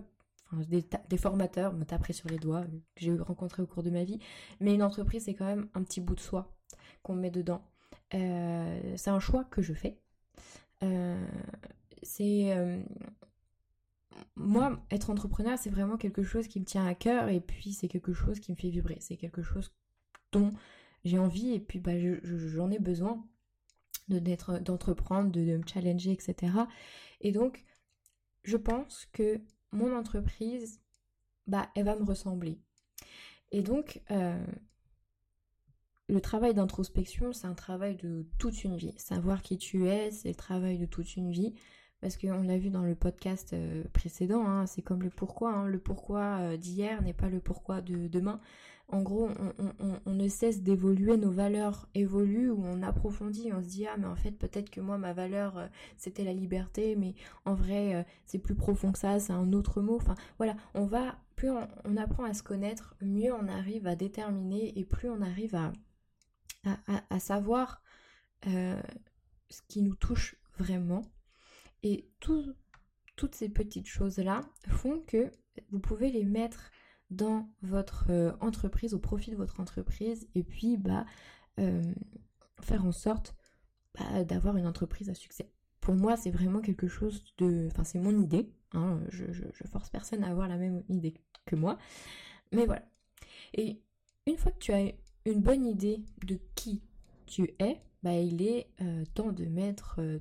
Enfin, 0.52 0.64
des, 0.68 1.18
formateurs 1.18 1.74
me 1.74 1.86
taperaient 1.86 2.14
sur 2.14 2.28
les 2.28 2.38
doigts 2.38 2.66
que 2.66 3.02
j'ai 3.02 3.16
rencontrés 3.16 3.62
au 3.62 3.68
cours 3.68 3.84
de 3.84 3.90
ma 3.90 4.04
vie. 4.04 4.20
Mais 4.60 4.74
une 4.74 4.84
entreprise, 4.84 5.26
c'est 5.26 5.34
quand 5.34 5.46
même 5.46 5.70
un 5.74 5.84
petit 5.84 6.02
bout 6.02 6.16
de 6.16 6.20
soi 6.20 6.54
qu'on 7.04 7.16
met 7.16 7.32
dedans. 7.32 7.64
Euh, 8.14 8.94
c'est 8.98 9.10
un 9.10 9.20
choix 9.20 9.46
que 9.46 9.62
je 9.62 9.74
fais. 9.74 10.02
Euh, 10.84 11.28
c'est 12.04 12.58
euh, 12.58 12.82
moi 14.36 14.84
être 14.90 15.12
entrepreneur 15.12 15.58
c'est 15.60 15.70
vraiment 15.70 15.98
quelque 15.98 16.24
chose 16.24 16.48
qui 16.48 16.60
me 16.60 16.66
tient 16.66 16.86
à 16.86 16.96
cœur 16.96 17.30
et 17.30 17.40
puis 17.40 17.74
c'est 17.74 17.88
quelque 17.88 18.14
chose 18.14 18.40
qui 18.40 18.52
me 18.52 18.58
fait 18.58 18.70
vibrer. 18.70 18.98
C'est 19.00 19.18
quelque 19.18 19.44
chose 19.44 19.72
dont 20.32 20.52
j'ai 21.06 21.20
envie 21.20 21.54
et 21.54 21.60
puis 21.60 21.80
bah, 21.80 21.94
j'en 22.24 22.72
ai 22.72 22.80
besoin 22.80 23.24
de 24.10 24.20
d'être 24.20 24.60
d'entreprendre 24.60 25.32
de, 25.32 25.58
me 25.58 25.64
challenger 25.66 26.12
etc 26.12 26.54
et 27.22 27.32
donc 27.32 27.64
je 28.44 28.58
pense 28.58 29.08
que 29.14 29.40
mon 29.72 29.96
entreprise 29.96 30.82
bah 31.48 31.70
elle 31.76 31.86
va 31.86 31.96
me 31.96 32.04
ressembler. 32.04 32.60
Et 33.52 33.62
donc 33.62 34.02
le 36.12 36.20
travail 36.20 36.54
d'introspection, 36.54 37.32
c'est 37.32 37.48
un 37.48 37.54
travail 37.54 37.96
de 37.96 38.26
toute 38.38 38.66
une 38.66 38.76
vie. 38.76 38.94
Savoir 38.98 39.42
qui 39.42 39.58
tu 39.58 39.88
es, 39.88 40.12
c'est 40.12 40.28
le 40.28 40.36
travail 40.36 40.78
de 40.78 40.86
toute 40.86 41.16
une 41.16 41.32
vie. 41.32 41.54
Parce 42.02 42.18
qu'on 42.18 42.42
l'a 42.42 42.58
vu 42.58 42.70
dans 42.70 42.84
le 42.84 42.96
podcast 42.96 43.54
euh, 43.54 43.84
précédent, 43.94 44.46
hein, 44.46 44.66
c'est 44.66 44.82
comme 44.82 45.04
le 45.04 45.10
pourquoi. 45.10 45.54
Hein. 45.54 45.68
Le 45.68 45.80
pourquoi 45.80 46.40
euh, 46.42 46.58
d'hier 46.58 47.02
n'est 47.02 47.14
pas 47.14 47.30
le 47.30 47.40
pourquoi 47.40 47.80
de 47.80 48.08
demain. 48.08 48.42
En 48.90 49.04
gros, 49.04 49.30
on, 50.06 50.12
ne 50.12 50.28
cesse 50.28 50.64
d'évoluer, 50.64 51.16
nos 51.16 51.32
valeurs 51.32 51.88
évoluent, 51.96 52.50
ou 52.50 52.62
on 52.66 52.84
approfondit, 52.84 53.54
on 53.54 53.62
se 53.62 53.70
dit 53.70 53.88
ah 53.88 53.96
mais 53.98 54.08
en 54.08 54.18
fait 54.18 54.32
peut-être 54.32 54.70
que 54.70 54.82
moi 54.82 54.98
ma 54.98 55.14
valeur 55.14 55.58
euh, 55.58 55.68
c'était 55.96 56.26
la 56.26 56.34
liberté, 56.34 56.98
mais 56.98 57.16
en 57.46 57.54
vrai 57.54 58.06
c'est 58.26 58.40
plus 58.40 58.56
profond 58.56 58.92
que 58.92 59.00
ça, 59.00 59.18
c'est 59.22 59.32
un 59.32 59.54
autre 59.54 59.82
mot. 59.82 59.96
Enfin 59.96 60.16
voilà, 60.40 60.58
on 60.74 60.84
va 60.88 61.16
plus 61.38 61.52
on 61.86 61.96
apprend 61.96 62.26
à 62.26 62.34
se 62.34 62.44
connaître, 62.44 62.96
mieux 63.02 63.34
on 63.34 63.48
arrive 63.48 63.88
à 63.88 63.96
déterminer 63.96 64.78
et 64.78 64.84
plus 64.84 65.10
on 65.10 65.22
arrive 65.22 65.56
à 65.56 65.72
à, 66.64 67.20
savoir 67.20 67.82
euh, 68.48 68.82
ce 69.50 69.62
qui 69.68 69.82
nous 69.82 69.96
touche 69.96 70.36
vraiment. 70.58 71.02
Et 71.84 72.10
toutes 72.20 73.36
ces 73.36 73.50
petites 73.50 73.88
choses-là 73.88 74.42
font 74.68 75.02
que 75.02 75.32
vous 75.72 75.80
pouvez 75.80 76.12
les 76.12 76.24
mettre 76.24 76.72
dans 77.10 77.50
votre 77.62 78.10
euh, 78.10 78.32
entreprise, 78.40 78.94
au 78.94 79.00
profit 79.00 79.32
de 79.32 79.36
votre 79.36 79.60
entreprise, 79.60 80.28
et 80.34 80.44
puis 80.44 80.78
bah, 80.78 81.06
euh, 81.60 81.94
faire 82.62 82.86
en 82.86 82.94
sorte 82.94 83.36
bah, 83.98 84.24
d'avoir 84.24 84.56
une 84.56 84.66
entreprise 84.66 85.10
à 85.10 85.14
succès. 85.14 85.52
Pour 85.82 85.96
moi, 85.96 86.16
c'est 86.16 86.32
vraiment 86.32 86.62
quelque 86.62 86.88
chose 86.88 87.24
de... 87.38 87.68
Enfin, 87.72 87.84
c'est 87.84 88.00
mon 88.00 88.18
idée. 88.18 88.54
Hein, 88.74 89.02
je, 89.10 89.26
je, 89.34 89.68
force 89.68 89.90
personne 89.90 90.24
à 90.24 90.30
avoir 90.30 90.48
la 90.48 90.58
même 90.58 90.84
idée 90.88 91.16
que 91.46 91.56
moi. 91.56 91.78
Mais 92.54 92.66
voilà. 92.66 92.88
Et 93.54 93.82
une 94.28 94.38
fois 94.38 94.52
que 94.52 94.60
tu 94.60 94.72
as 94.72 94.94
une 95.26 95.42
bonne 95.42 95.66
idée 95.66 96.04
de 96.26 96.40
qui 96.56 96.82
tu 97.26 97.54
es, 97.60 97.82
bah, 98.04 98.16
il 98.16 98.42
est 98.42 98.68
euh, 98.82 99.06
temps 99.14 99.32
de 99.32 99.46
mettre 99.46 99.96
euh, 100.00 100.20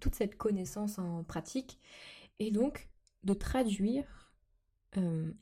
toute 0.00 0.14
cette 0.14 0.36
connaissance 0.36 0.98
en 0.98 1.24
pratique 1.24 1.78
et 2.38 2.50
donc 2.50 2.88
de 3.22 3.34
traduire 3.34 4.32
euh, 4.96 5.32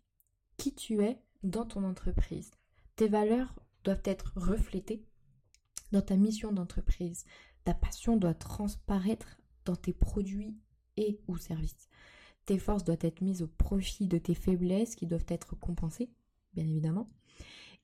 qui 0.57 0.75
tu 0.75 1.03
es 1.03 1.19
dans 1.43 1.65
ton 1.65 1.85
entreprise. 1.85 2.51
Tes 2.97 3.09
valeurs 3.09 3.55
doivent 3.85 4.03
être 4.05 4.33
reflétées 4.37 5.03
dans 5.93 6.03
ta 6.03 6.17
mission 6.17 6.53
d'entreprise. 6.53 7.25
Ta 7.65 7.73
passion 7.73 8.17
doit 8.17 8.35
transparaître 8.35 9.41
dans 9.65 9.77
tes 9.77 9.95
produits 9.95 10.57
et 10.97 11.19
ou 11.29 11.39
services. 11.39 11.89
Tes 12.45 12.59
forces 12.59 12.85
doivent 12.85 12.99
être 13.03 13.23
mises 13.23 13.43
au 13.43 13.47
profit 13.47 14.07
de 14.07 14.19
tes 14.19 14.35
faiblesses 14.35 14.97
qui 14.97 15.07
doivent 15.07 15.27
être 15.29 15.57
compensées, 15.57 16.11
bien 16.53 16.65
évidemment. 16.65 17.09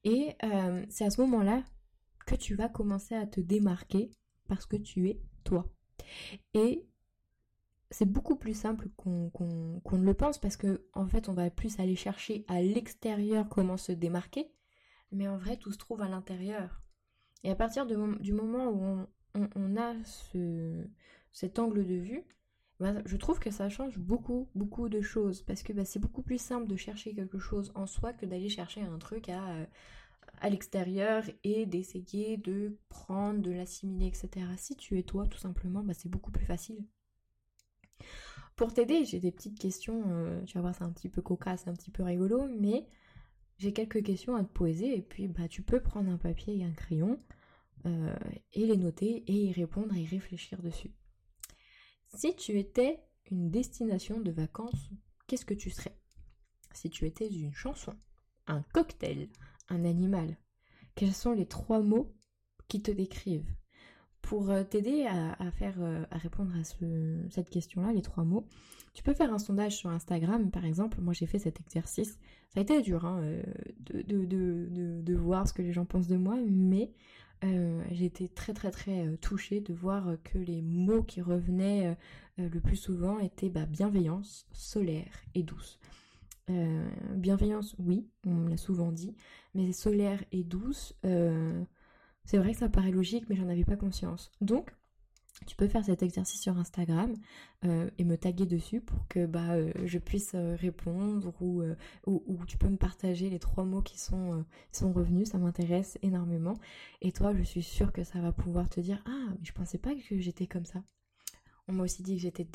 Et 0.07 0.37
euh, 0.45 0.87
c'est 0.89 1.05
à 1.05 1.11
ce 1.11 1.21
moment-là 1.23 1.65
que 2.27 2.37
tu 2.37 2.55
vas 2.55 2.69
commencer 2.69 3.17
à 3.17 3.27
te 3.27 3.41
démarquer 3.41 4.13
parce 4.47 4.65
que 4.65 4.77
tu 4.77 5.09
es 5.09 5.21
toi. 5.43 5.67
Et 6.55 6.87
c'est 7.91 8.09
beaucoup 8.09 8.37
plus 8.37 8.55
simple 8.55 8.89
qu'on 8.97 9.33
ne 9.93 10.05
le 10.05 10.15
pense 10.15 10.39
parce 10.39 10.57
que 10.57 10.87
en 10.93 11.09
fait 11.09 11.29
on 11.29 11.33
va 11.33 11.51
plus 11.51 11.81
aller 11.81 11.97
chercher 11.97 12.45
à 12.47 12.63
l'extérieur 12.63 13.49
comment 13.49 13.77
se 13.77 13.91
démarquer, 13.91 14.49
mais 15.11 15.27
en 15.27 15.39
vrai 15.39 15.57
tout 15.57 15.73
se 15.73 15.79
trouve 15.79 16.03
à 16.03 16.09
l'intérieur. 16.09 16.83
Et 17.43 17.51
à 17.51 17.57
partir 17.57 17.85
du 17.85 18.33
moment 18.33 18.69
où 18.69 19.07
on, 19.35 19.77
a 19.77 19.95
cet 21.33 21.59
angle 21.59 21.85
de 21.85 21.95
vue, 21.95 22.23
bah, 22.81 22.95
je 23.05 23.17
trouve 23.17 23.39
que 23.39 23.51
ça 23.51 23.69
change 23.69 23.99
beaucoup, 23.99 24.49
beaucoup 24.55 24.89
de 24.89 25.01
choses. 25.01 25.43
Parce 25.43 25.63
que 25.63 25.73
bah, 25.73 25.85
c'est 25.85 25.99
beaucoup 25.99 26.23
plus 26.23 26.41
simple 26.41 26.67
de 26.67 26.77
chercher 26.77 27.15
quelque 27.15 27.39
chose 27.39 27.73
en 27.75 27.87
soi 27.87 28.13
que 28.13 28.27
d'aller 28.27 28.49
chercher 28.49 28.83
un 28.83 28.99
truc 28.99 29.29
à, 29.29 29.49
euh, 29.49 29.67
à 30.41 30.51
l'extérieur 30.51 31.25
et 31.45 31.67
d'essayer 31.67 32.37
de 32.37 32.77
prendre, 32.89 33.41
de 33.41 33.51
l'assimiler, 33.51 34.07
etc. 34.07 34.47
Si 34.57 34.77
tu 34.77 34.99
es 34.99 35.03
toi, 35.03 35.27
tout 35.27 35.39
simplement, 35.39 35.83
bah, 35.83 35.95
c'est 35.95 36.09
beaucoup 36.09 36.31
plus 36.31 36.47
facile. 36.47 36.85
Pour 38.57 38.73
t'aider, 38.73 39.05
j'ai 39.05 39.21
des 39.21 39.33
petites 39.33 39.59
questions, 39.59 40.03
euh, 40.07 40.43
tu 40.45 40.55
vas 40.55 40.63
voir, 40.63 40.75
c'est 40.75 40.85
un 40.85 40.91
petit 40.91 41.11
peu 41.11 41.23
cocasse, 41.23 41.69
un 41.69 41.75
petit 41.75 41.91
peu 41.91 42.03
rigolo, 42.03 42.49
mais 42.59 42.87
j'ai 43.59 43.73
quelques 43.73 44.03
questions 44.03 44.35
à 44.35 44.43
te 44.45 44.53
poser 44.53 44.97
et 44.97 45.03
puis 45.03 45.29
bah, 45.29 45.49
tu 45.49 45.63
peux 45.63 45.81
prendre 45.81 46.11
un 46.11 46.19
papier 46.19 46.59
et 46.59 46.65
un 46.65 46.73
crayon 46.73 47.19
euh, 47.87 48.15
et 48.53 48.67
les 48.67 48.77
noter 48.77 49.25
et 49.27 49.33
y 49.33 49.53
répondre 49.53 49.95
et 49.95 50.01
y 50.01 50.07
réfléchir 50.07 50.63
dessus. 50.63 50.91
Si 52.17 52.35
tu 52.35 52.59
étais 52.59 52.99
une 53.31 53.51
destination 53.51 54.21
de 54.21 54.31
vacances, 54.31 54.91
qu'est-ce 55.27 55.45
que 55.45 55.53
tu 55.53 55.69
serais? 55.69 55.95
Si 56.73 56.89
tu 56.89 57.05
étais 57.05 57.29
une 57.29 57.53
chanson, 57.53 57.93
un 58.47 58.63
cocktail, 58.73 59.29
un 59.69 59.85
animal, 59.85 60.39
quels 60.95 61.13
sont 61.13 61.33
les 61.33 61.45
trois 61.45 61.81
mots 61.81 62.15
qui 62.69 62.81
te 62.81 62.91
décrivent? 62.91 63.53
Pour 64.23 64.49
euh, 64.49 64.65
t'aider 64.65 65.05
à, 65.05 65.51
faire 65.53 65.75
euh, 65.79 66.07
à 66.11 66.17
répondre 66.17 66.55
à 66.57 66.65
cette 66.65 67.51
question-là, 67.51 67.93
les 67.93 68.01
trois 68.01 68.25
mots, 68.25 68.49
tu 68.95 69.03
peux 69.03 69.13
faire 69.13 69.35
un 69.35 69.39
sondage 69.39 69.77
sur 69.77 69.91
Instagram, 69.91 70.51
par 70.51 70.65
exemple. 70.65 71.03
Moi, 71.03 71.13
j'ai 71.13 71.27
fait 71.27 71.39
cet 71.39 71.61
exercice. 71.61 72.19
Ça 72.49 72.61
a 72.61 72.63
été 72.63 72.81
dur 72.81 73.05
hein, 73.05 73.21
euh, 73.25 73.43
de, 73.81 75.03
de, 75.03 75.15
voir 75.15 75.47
ce 75.47 75.53
que 75.53 75.61
les 75.61 75.75
gens 75.75 75.85
pensent 75.85 76.09
de 76.09 76.17
moi, 76.17 76.39
mais 76.49 76.95
euh, 77.45 77.83
été 77.91 78.29
très 78.29 78.55
très 78.55 78.71
très 78.71 79.07
euh, 79.07 79.17
touchée 79.19 79.61
de 79.61 79.75
voir 79.75 80.17
que 80.25 80.39
les 80.39 80.63
mots 80.63 81.03
qui 81.03 81.21
revenaient 81.21 81.97
euh, 82.39 82.49
le 82.49 82.61
plus 82.61 82.77
souvent 82.77 83.19
étaient 83.19 83.51
bah, 83.51 83.67
bienveillance, 83.67 84.47
solaire 84.53 85.13
et 85.35 85.43
douce. 85.43 85.79
bienveillance, 87.15 87.75
oui, 87.79 88.07
on 88.27 88.47
l'a 88.47 88.57
souvent 88.57 88.93
dit, 88.93 89.15
mais 89.55 89.73
solaire 89.73 90.23
et 90.33 90.45
douce, 90.45 90.95
c'est 91.03 92.39
vrai 92.39 92.53
que 92.53 92.59
ça 92.59 92.69
paraît 92.69 92.91
logique, 92.91 93.29
mais 93.29 93.37
j'en 93.37 93.49
avais 93.49 93.65
pas 93.65 93.77
conscience. 93.77 94.31
Donc, 94.41 94.75
tu 95.45 95.55
peux 95.55 95.69
faire 95.69 95.85
cet 95.85 96.03
exercice 96.03 96.41
sur 96.41 96.57
Instagram 96.57 97.15
euh, 97.65 97.91
et 97.99 98.05
me 98.05 98.17
taguer 98.17 98.47
dessus 98.47 98.81
pour 98.81 99.07
que 99.09 99.27
bah, 99.27 99.53
euh, 99.53 99.71
je 99.85 99.99
puisse 99.99 100.33
euh, 100.35 100.57
répondre 100.57 101.35
ou, 101.41 101.63
tu 102.47 102.57
peux 102.57 102.69
me 102.69 102.77
partager 102.77 103.29
les 103.29 103.39
trois 103.39 103.65
mots 103.65 103.83
qui 103.83 103.99
sont, 103.99 104.45
sont 104.73 104.93
revenus, 104.93 105.29
ça 105.29 105.39
m'intéresse 105.39 105.99
énormément. 106.03 106.55
Et 107.03 107.13
toi, 107.13 107.35
je 107.35 107.43
suis 107.43 107.63
sûre 107.63 107.93
que 107.93 108.05
ça 108.05 108.21
va 108.21 108.33
pouvoir 108.33 108.69
te 108.69 108.81
dire 108.81 109.03
Ah, 109.07 109.35
mais 109.39 109.45
je 109.45 109.53
pensais 109.53 109.79
pas 109.79 109.95
que 109.95 110.19
j'étais 110.19 110.47
comme 110.47 110.65
ça. 110.65 110.83
On 111.69 111.73
m'a 111.73 111.85
aussi 111.85 112.03
dit 112.03 112.17
que 112.17 112.23
j'étais 112.23 112.47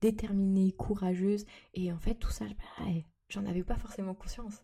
déterminée, 0.00 0.72
courageuse 0.72 1.46
et 1.74 1.90
en 1.92 1.98
fait 1.98 2.14
tout 2.14 2.30
ça, 2.30 2.44
bah, 2.44 2.84
j'en 3.28 3.46
avais 3.46 3.64
pas 3.64 3.76
forcément 3.76 4.14
conscience. 4.14 4.62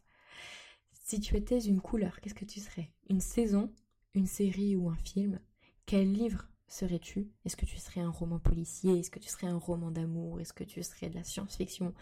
Si 0.93 1.21
tu 1.21 1.37
étais 1.37 1.61
une 1.61 1.81
couleur, 1.81 2.21
qu'est-ce 2.21 2.35
que 2.35 2.45
tu 2.45 2.61
serais? 2.61 2.91
Une 3.09 3.21
saison, 3.21 3.73
une 4.15 4.27
série 4.27 4.77
ou 4.77 4.91
un 4.91 4.97
film? 4.97 5.41
Quel 5.87 6.13
livre? 6.13 6.49
Serais-tu? 6.69 7.31
Est-ce 7.45 7.57
que 7.57 7.67
tu 7.67 7.79
serais 7.79 8.01
un 8.01 8.11
roman 8.11 8.39
policier? 8.39 8.99
Est-ce 8.99 9.11
que 9.11 9.19
tu 9.19 9.29
serais 9.29 9.47
un 9.47 9.59
roman 9.59 9.91
d'amour? 9.91 10.41
Est-ce 10.41 10.53
que 10.53 10.65
tu 10.65 10.83
serais 10.83 11.09
de 11.09 11.15
la 11.15 11.25
science-fiction? 11.25 11.95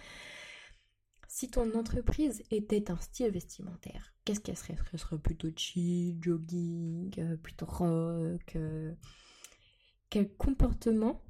Si 1.28 1.50
ton 1.50 1.76
entreprise 1.76 2.42
était 2.50 2.90
un 2.90 2.96
style 2.98 3.30
vestimentaire, 3.30 4.14
qu'est-ce 4.24 4.40
qu'elle 4.40 4.56
serait? 4.56 4.74
Est-ce 4.74 4.90
qu'elle 4.90 5.00
serait 5.00 5.18
plutôt 5.18 5.48
chill, 5.56 6.18
jogging, 6.20 7.12
euh, 7.18 7.36
plutôt 7.36 7.66
rock 7.66 8.56
euh? 8.56 8.94
Quel 10.10 10.32
comportement 10.36 11.20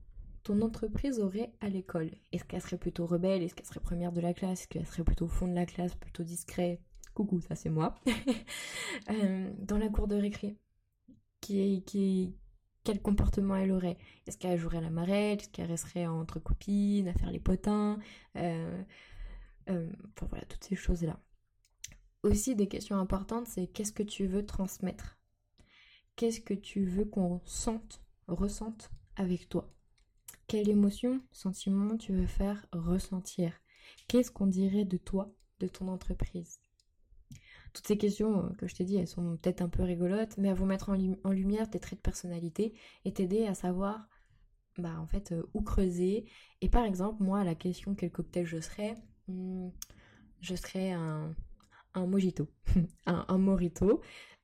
ton 0.43 0.61
entreprise 0.61 1.21
aurait 1.21 1.55
à 1.61 1.71
l'école? 1.71 2.11
Est-ce 2.33 2.45
qu'elle 2.45 2.61
serait 2.61 2.77
plutôt 2.77 3.07
rebelle? 3.07 3.43
Est-ce 3.43 3.55
qu'elle 3.55 3.67
serait 3.67 3.81
première 3.81 4.13
de 4.13 4.21
la 4.21 4.35
classe? 4.35 4.63
Est-ce 4.63 4.69
qu'elle 4.69 4.87
serait 4.87 5.05
plutôt 5.05 5.25
au 5.25 5.29
fond 5.29 5.49
de 5.49 5.55
la 5.55 5.65
classe, 5.65 5.95
plutôt 5.95 6.23
discret 6.23 6.81
coucou, 7.15 7.41
ça 7.41 7.55
c'est 7.55 7.71
moi, 7.71 7.95
dans 9.59 9.79
la 9.79 9.89
cour 9.89 10.09
de 10.09 10.17
récré, 10.17 10.59
qui 11.41 11.83
qui 11.85 12.37
quel 12.85 13.01
comportement 13.01 13.57
elle 13.57 13.73
aurait. 13.73 13.97
Est-ce 14.27 14.39
qu'elle 14.39 14.59
jouerait 14.59 14.81
la 14.81 14.91
marette 14.91 15.41
Est-ce 15.41 15.49
qu'elle 15.49 15.71
resterait 15.71 16.07
entre 16.07 16.39
copines, 16.39 17.09
à 17.09 17.15
faire 17.15 17.31
les 17.31 17.41
potins? 17.41 17.99
Enfin 18.37 18.85
voilà, 20.29 20.45
toutes 20.45 20.65
ces 20.65 20.77
choses-là. 20.77 21.19
Aussi, 22.23 22.55
des 22.55 22.69
questions 22.69 22.97
importantes, 22.97 23.49
c'est 23.49 23.67
qu'est-ce 23.67 23.93
que 23.93 24.03
tu 24.03 24.27
veux 24.27 24.47
transmettre? 24.47 25.19
Qu'est-ce 26.17 26.41
que 26.41 26.55
tu 26.55 26.85
veux 26.85 27.05
qu'on 27.05 27.41
sente, 27.45 28.03
ressente 28.29 28.91
avec 29.17 29.49
toi? 29.49 29.75
Quelle 30.47 30.69
émotion, 30.69 31.23
sentiment 31.33 31.97
tu 31.97 32.13
veux 32.13 32.27
faire 32.27 32.67
ressentir? 32.73 33.61
Qu'est-ce 34.09 34.31
qu'on 34.31 34.47
dirait 34.47 34.85
de 34.85 34.97
toi, 34.97 35.35
de 35.61 35.69
ton 35.69 35.89
entreprise? 35.89 36.61
Toutes 37.75 37.87
ces 37.87 37.99
questions 37.99 38.47
euh, 38.47 38.55
que 38.57 38.67
je 38.67 38.75
t'ai 38.75 38.85
dit, 38.85 38.97
elles 38.97 39.09
sont 39.09 39.37
peut-être 39.37 39.61
un 39.61 39.69
peu 39.69 39.83
rigolotes, 39.83 40.39
mais 40.39 40.49
elles 40.49 40.57
vont 40.57 40.65
mettre 40.65 40.89
en, 40.89 41.31
lumière 41.31 41.69
tes 41.69 41.81
traits 41.81 41.99
de 41.99 42.03
personnalité 42.03 42.73
et 43.05 43.13
t'aider 43.13 43.47
à 43.47 43.55
savoir, 43.55 44.09
bah 44.79 44.99
en 44.99 45.07
fait, 45.07 45.33
euh, 45.33 45.43
où 45.53 45.61
creuser. 45.61 46.25
Et 46.63 46.71
par 46.71 46.85
exemple, 46.85 47.23
moi, 47.23 47.45
la 47.45 47.55
question 47.55 47.95
quel 47.95 48.11
cocktail 48.11 48.47
je 48.47 48.61
serais, 48.61 48.95
hmm, 49.29 49.69
je 50.41 50.55
serais 50.55 50.93
un, 50.93 51.35
un 51.95 52.07
mojito, 52.07 52.49
un, 53.07 53.27
un 53.29 53.39
morito. 53.39 54.01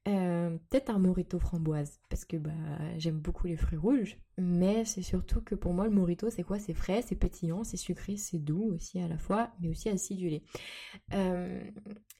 Euh, 0.08 0.56
peut-être 0.70 0.90
un 0.90 0.98
morito 0.98 1.38
framboise 1.38 2.00
parce 2.08 2.24
que 2.24 2.38
bah 2.38 2.52
j'aime 2.96 3.18
beaucoup 3.20 3.46
les 3.46 3.56
fruits 3.58 3.76
rouges, 3.76 4.16
mais 4.40 4.84
c'est 4.84 5.02
surtout 5.02 5.40
que 5.40 5.54
pour 5.54 5.72
moi 5.72 5.84
le 5.84 5.90
morito 5.90 6.30
c'est 6.30 6.42
quoi? 6.42 6.58
C'est 6.58 6.74
frais, 6.74 7.02
c'est 7.06 7.16
pétillant, 7.16 7.64
c'est 7.64 7.76
sucré, 7.76 8.16
c'est 8.16 8.38
doux 8.38 8.72
aussi 8.74 9.00
à 9.00 9.08
la 9.08 9.18
fois, 9.18 9.52
mais 9.60 9.68
aussi 9.68 9.88
acidulé. 9.88 10.42
Euh, 11.12 11.62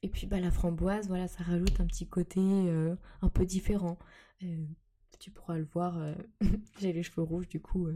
et 0.03 0.09
puis 0.09 0.27
bah 0.27 0.41
la 0.41 0.51
framboise, 0.51 1.09
voilà, 1.09 1.29
ça 1.29 1.43
rajoute 1.45 1.81
un 1.81 1.87
petit 1.87 2.07
côté 2.09 2.41
euh, 2.41 2.95
un 3.23 3.29
peu 3.29 3.45
différent. 3.45 3.99
tu 5.19 5.31
pourras 5.31 5.59
le 5.59 5.65
voir, 5.65 5.99
j'ai 6.81 6.93
les 6.93 7.03
cheveux 7.03 7.23
rouges 7.23 7.49
du 7.49 7.61
coup, 7.61 7.89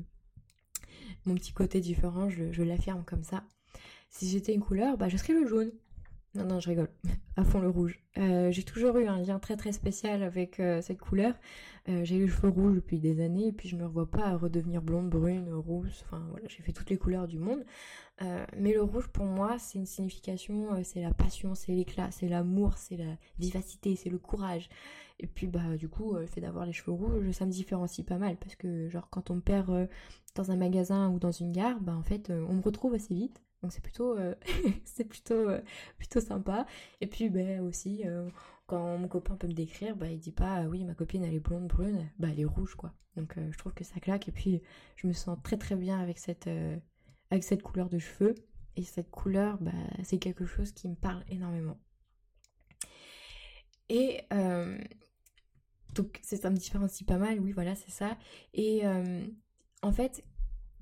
mon 1.24 1.34
petit 1.34 1.52
côté 1.52 1.80
différent, 1.80 2.28
je, 2.28 2.52
je 2.52 2.62
l'affirme 2.62 3.04
comme 3.04 3.24
ça. 3.24 3.44
Si 4.10 4.28
j'étais 4.28 4.54
une 4.54 4.60
couleur, 4.60 4.96
bah 4.96 5.08
je 5.08 5.16
serais 5.16 5.32
le 5.32 5.46
jaune. 5.46 5.72
Non, 6.34 6.44
non, 6.46 6.60
je 6.60 6.68
rigole. 6.68 6.88
À 7.36 7.42
fond 7.42 7.58
le 7.58 7.68
rouge. 7.68 8.00
Euh, 8.16 8.52
j'ai 8.52 8.62
toujours 8.62 8.96
eu 8.98 9.06
un 9.08 9.18
lien 9.18 9.40
très 9.40 9.56
très 9.56 9.72
spécial 9.72 10.22
avec 10.22 10.60
euh, 10.60 10.80
cette 10.82 11.00
couleur. 11.00 11.34
Euh, 11.88 12.04
j'ai 12.04 12.14
eu 12.16 12.26
les 12.26 12.28
cheveux 12.28 12.48
rouges 12.48 12.76
depuis 12.76 13.00
des 13.00 13.20
années 13.20 13.48
et 13.48 13.52
puis 13.52 13.68
je 13.68 13.74
me 13.74 13.84
revois 13.84 14.08
pas 14.08 14.36
redevenir 14.36 14.82
blonde, 14.82 15.10
brune, 15.10 15.52
rousse. 15.52 16.04
Enfin 16.06 16.24
voilà, 16.30 16.46
j'ai 16.48 16.62
fait 16.62 16.72
toutes 16.72 16.90
les 16.90 16.96
couleurs 16.96 17.26
du 17.26 17.38
monde. 17.38 17.64
mais 18.56 18.72
le 18.72 18.82
rouge 18.82 19.08
pour 19.08 19.24
moi, 19.24 19.58
c'est 19.58 19.78
une 19.78 19.86
signification, 19.86 20.68
c'est 20.84 21.02
la 21.02 21.12
passion, 21.12 21.56
c'est 21.56 21.72
l'éclat, 21.72 22.10
c'est 22.12 22.28
l'amour, 22.28 22.78
c'est 22.78 22.96
la 22.96 23.16
vivacité, 23.38 23.96
c'est 23.96 24.10
le 24.10 24.18
courage. 24.18 24.68
Et 25.18 25.26
puis 25.26 25.48
bah 25.48 25.76
du 25.76 25.88
coup, 25.88 26.14
le 26.14 26.26
fait 26.26 26.40
d'avoir 26.40 26.66
les 26.66 26.72
cheveux 26.72 26.92
rouges, 26.92 27.32
ça 27.32 27.46
me 27.46 27.50
différencie 27.50 28.06
pas 28.06 28.18
mal 28.18 28.36
parce 28.36 28.54
que 28.54 28.88
genre 28.88 29.08
quand 29.10 29.30
on 29.30 29.36
me 29.36 29.40
perd 29.40 29.88
dans 30.36 30.50
un 30.52 30.56
magasin 30.56 31.10
ou 31.10 31.18
dans 31.18 31.32
une 31.32 31.50
gare, 31.50 31.80
bah 31.80 31.96
en 31.96 32.02
fait, 32.04 32.30
on 32.30 32.54
me 32.54 32.62
retrouve 32.62 32.94
assez 32.94 33.14
vite 33.14 33.43
donc 33.64 33.72
c'est 33.72 33.82
plutôt, 33.82 34.14
euh, 34.18 34.34
c'est 34.84 35.04
plutôt, 35.04 35.48
euh, 35.48 35.62
plutôt 35.96 36.20
sympa. 36.20 36.66
Et 37.00 37.06
puis 37.06 37.30
ben 37.30 37.60
aussi, 37.60 38.02
euh, 38.04 38.28
quand 38.66 38.98
mon 38.98 39.08
copain 39.08 39.36
peut 39.36 39.46
me 39.46 39.54
décrire, 39.54 39.96
bah 39.96 40.10
il 40.10 40.18
dit 40.18 40.32
pas 40.32 40.64
oui 40.64 40.84
ma 40.84 40.94
copine 40.94 41.24
elle 41.24 41.32
est 41.32 41.40
blonde 41.40 41.66
brune, 41.66 42.10
bah 42.18 42.28
elle 42.30 42.40
est 42.40 42.44
rouge 42.44 42.74
quoi. 42.74 42.92
Donc 43.16 43.36
je 43.38 43.56
trouve 43.56 43.72
que 43.72 43.82
ça 43.82 44.00
claque. 44.00 44.28
Et 44.28 44.32
puis 44.32 44.60
je 44.96 45.06
me 45.06 45.14
sens 45.14 45.38
très 45.42 45.56
très 45.56 45.76
bien 45.76 45.98
avec 45.98 46.18
cette, 46.18 46.46
avec 47.30 47.42
cette 47.42 47.62
couleur 47.62 47.88
de 47.88 47.98
cheveux. 47.98 48.34
Et 48.76 48.82
cette 48.82 49.10
couleur, 49.10 49.56
bah 49.62 49.72
c'est 50.02 50.18
quelque 50.18 50.44
chose 50.44 50.72
qui 50.72 50.88
me 50.88 50.96
parle 50.96 51.24
énormément. 51.30 51.78
Et 53.88 54.26
donc 55.94 56.20
ça 56.22 56.50
me 56.50 56.56
différencie 56.56 57.06
pas 57.06 57.18
mal, 57.18 57.40
oui 57.40 57.52
voilà 57.52 57.74
c'est 57.76 57.92
ça. 57.92 58.18
Et 58.52 58.82
en 59.82 59.92
fait, 59.92 60.22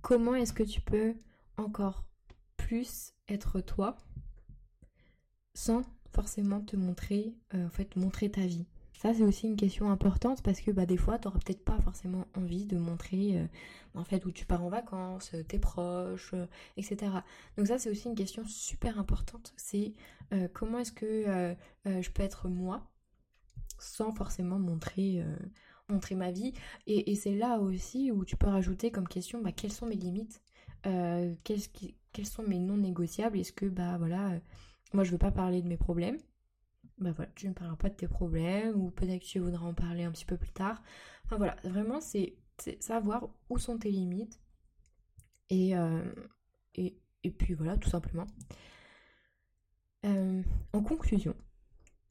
comment 0.01 0.35
est-ce 0.35 0.53
que 0.53 0.64
tu 0.64 0.81
peux 0.81 1.14
encore 1.57 2.05
être 3.29 3.61
toi 3.61 3.97
sans 5.55 5.83
forcément 6.13 6.61
te 6.61 6.77
montrer, 6.77 7.35
euh, 7.55 7.67
en 7.67 7.71
fait, 7.71 7.97
montrer 7.97 8.31
ta 8.31 8.43
vie. 8.43 8.67
Ça, 8.95 9.13
c'est 9.13 9.25
aussi 9.25 9.47
une 9.47 9.57
question 9.57 9.91
importante 9.91 10.43
parce 10.43 10.61
que 10.61 10.71
bah, 10.71 10.87
des 10.87 10.97
fois, 10.97 11.19
tu 11.19 11.29
peut-être 11.29 11.65
pas 11.65 11.81
forcément 11.81 12.27
envie 12.37 12.67
de 12.67 12.79
montrer 12.79 13.39
euh, 13.39 13.47
en 13.95 14.05
fait 14.05 14.25
où 14.27 14.31
tu 14.31 14.47
pars 14.47 14.63
en 14.63 14.69
vacances, 14.69 15.33
tes 15.49 15.59
proches, 15.59 16.33
euh, 16.35 16.47
etc. 16.77 17.13
Donc 17.57 17.67
ça, 17.67 17.79
c'est 17.79 17.91
aussi 17.91 18.09
une 18.09 18.15
question 18.15 18.45
super 18.47 18.99
importante. 18.99 19.53
C'est 19.57 19.93
comment 20.55 20.79
est-ce 20.79 20.93
que 20.93 21.55
je 21.85 22.11
peux 22.11 22.23
être 22.23 22.49
moi 22.49 22.89
sans 23.79 24.13
forcément 24.13 24.59
montrer, 24.59 25.23
montrer 25.91 26.15
ma 26.15 26.31
vie? 26.31 26.55
Et, 26.87 27.15
c'est 27.17 27.35
là 27.35 27.59
aussi 27.59 28.11
où 28.11 28.25
tu 28.25 28.37
peux 28.37 28.47
rajouter 28.47 28.91
comme 28.91 29.09
question 29.09 29.43
bah, 29.43 29.53
quelles 29.53 29.73
sont 29.73 29.85
mes 29.85 29.97
limites? 29.97 30.41
Qui, 31.45 31.97
quels 32.12 32.27
sont 32.27 32.42
mes 32.42 32.59
non 32.59 32.77
négociables? 32.77 33.38
Est-ce 33.38 33.53
que 33.53 33.66
bah 33.66 33.97
voilà, 33.99 34.33
euh, 34.33 34.38
moi 34.92 35.05
je 35.05 35.11
veux 35.12 35.18
pas 35.18 35.31
parler 35.31 35.62
de 35.62 35.68
mes 35.68 35.77
problèmes? 35.77 36.18
Bah 36.99 37.12
voilà, 37.12 37.31
tu 37.35 37.49
ne 37.49 37.55
parleras 37.55 37.77
pas 37.77 37.88
de 37.88 37.95
tes 37.95 38.09
problèmes 38.09 38.81
ou 38.81 38.90
peut-être 38.90 39.21
que 39.21 39.27
tu 39.27 39.38
voudras 39.40 39.66
en 39.66 39.75
parler 39.75 40.05
un 40.05 40.12
petit 40.12 40.27
peu 40.27 40.37
plus 40.37 40.53
tard. 40.53 40.83
Enfin 41.25 41.37
voilà, 41.37 41.57
vraiment 41.64 42.01
c'est 42.01 42.37
savoir 42.81 43.29
où 43.49 43.59
sont 43.59 43.79
tes 43.79 43.90
limites 43.90 44.40
et, 45.51 45.77
euh, 45.77 46.03
et, 46.75 47.31
puis 47.31 47.55
voilà, 47.55 47.77
tout 47.77 47.90
simplement. 47.90 48.27
Euh, 50.05 50.42
en 50.73 50.83
conclusion, 50.83 51.35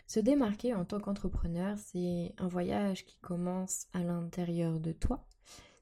se 0.08 0.20
démarquer 0.20 0.74
en 0.74 0.86
tant 0.86 1.00
qu'entrepreneur, 1.00 1.78
c'est 1.78 2.34
un 2.38 2.48
voyage 2.48 3.06
qui 3.06 3.18
commence 3.18 3.88
à 3.94 4.04
l'intérieur 4.04 4.80
de 4.80 4.92
toi. 4.92 5.28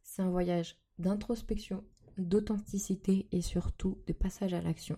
C'est 0.03 0.21
un 0.21 0.29
voyage 0.29 0.77
d'introspection, 0.97 1.83
d'authenticité 2.19 3.27
et 3.31 3.41
surtout 3.41 4.01
de 4.07 4.13
passage 4.13 4.53
à 4.53 4.61
l'action. 4.61 4.97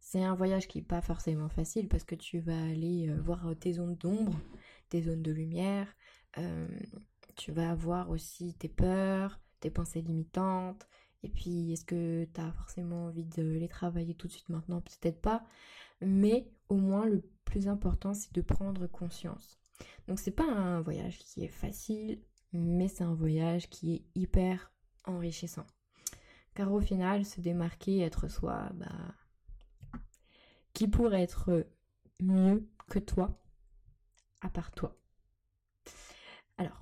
C'est 0.00 0.22
un 0.22 0.34
voyage 0.34 0.68
qui 0.68 0.78
n'est 0.78 0.84
pas 0.84 1.00
forcément 1.00 1.48
facile 1.48 1.88
parce 1.88 2.04
que 2.04 2.14
tu 2.14 2.38
vas 2.38 2.62
aller 2.62 3.08
euh, 3.08 3.20
voir 3.20 3.54
tes 3.58 3.72
zones 3.72 3.96
d'ombre, 3.96 4.38
tes 4.88 5.02
zones 5.02 5.22
de 5.22 5.32
lumière, 5.32 5.88
euh, 6.38 6.68
tu 7.36 7.52
vas 7.52 7.70
avoir 7.70 8.10
aussi 8.10 8.54
tes 8.54 8.68
peurs, 8.68 9.40
tes 9.60 9.70
pensées 9.70 10.02
limitantes, 10.02 10.86
et 11.22 11.28
puis 11.30 11.72
est-ce 11.72 11.84
que 11.84 12.28
tu 12.32 12.40
as 12.40 12.52
forcément 12.52 13.06
envie 13.06 13.24
de 13.24 13.42
les 13.42 13.68
travailler 13.68 14.14
tout 14.14 14.26
de 14.26 14.32
suite 14.32 14.50
maintenant? 14.50 14.82
Peut-être 14.82 15.20
pas, 15.20 15.42
mais 16.00 16.50
au 16.68 16.76
moins 16.76 17.06
le 17.06 17.22
plus 17.44 17.66
important 17.66 18.14
c'est 18.14 18.32
de 18.34 18.42
prendre 18.42 18.86
conscience. 18.86 19.58
Donc 20.06 20.20
c'est 20.20 20.30
pas 20.30 20.44
un 20.44 20.80
voyage 20.82 21.18
qui 21.18 21.44
est 21.44 21.48
facile, 21.48 22.20
mais 22.52 22.88
c'est 22.88 23.04
un 23.04 23.14
voyage 23.14 23.68
qui 23.70 23.94
est 23.94 24.04
hyper 24.14 24.70
enrichissant. 25.04 25.66
Car 26.54 26.72
au 26.72 26.80
final, 26.80 27.24
se 27.24 27.40
démarquer, 27.40 28.00
être 28.00 28.28
soi, 28.28 28.70
bah, 28.74 29.14
qui 30.72 30.88
pourrait 30.88 31.22
être 31.22 31.66
mieux 32.20 32.68
que 32.88 32.98
toi, 32.98 33.40
à 34.40 34.48
part 34.48 34.70
toi? 34.72 34.96
Alors, 36.56 36.80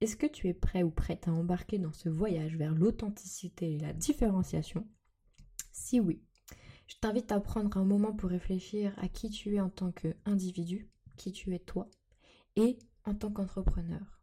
est-ce 0.00 0.16
que 0.16 0.26
tu 0.26 0.48
es 0.48 0.54
prêt 0.54 0.82
ou 0.82 0.90
prête 0.90 1.28
à 1.28 1.32
embarquer 1.32 1.78
dans 1.78 1.92
ce 1.92 2.08
voyage 2.08 2.56
vers 2.56 2.74
l'authenticité 2.74 3.74
et 3.74 3.78
la 3.78 3.92
différenciation? 3.92 4.86
Si 5.70 6.00
oui, 6.00 6.20
je 6.88 6.96
t'invite 6.96 7.30
à 7.30 7.40
prendre 7.40 7.76
un 7.76 7.84
moment 7.84 8.12
pour 8.12 8.30
réfléchir 8.30 8.92
à 8.98 9.08
qui 9.08 9.30
tu 9.30 9.54
es 9.54 9.60
en 9.60 9.70
tant 9.70 9.92
qu'individu, 9.92 10.90
qui 11.16 11.30
tu 11.30 11.54
es 11.54 11.60
toi, 11.60 11.88
et 12.56 12.78
en 13.04 13.14
tant 13.14 13.30
qu'entrepreneur. 13.30 14.20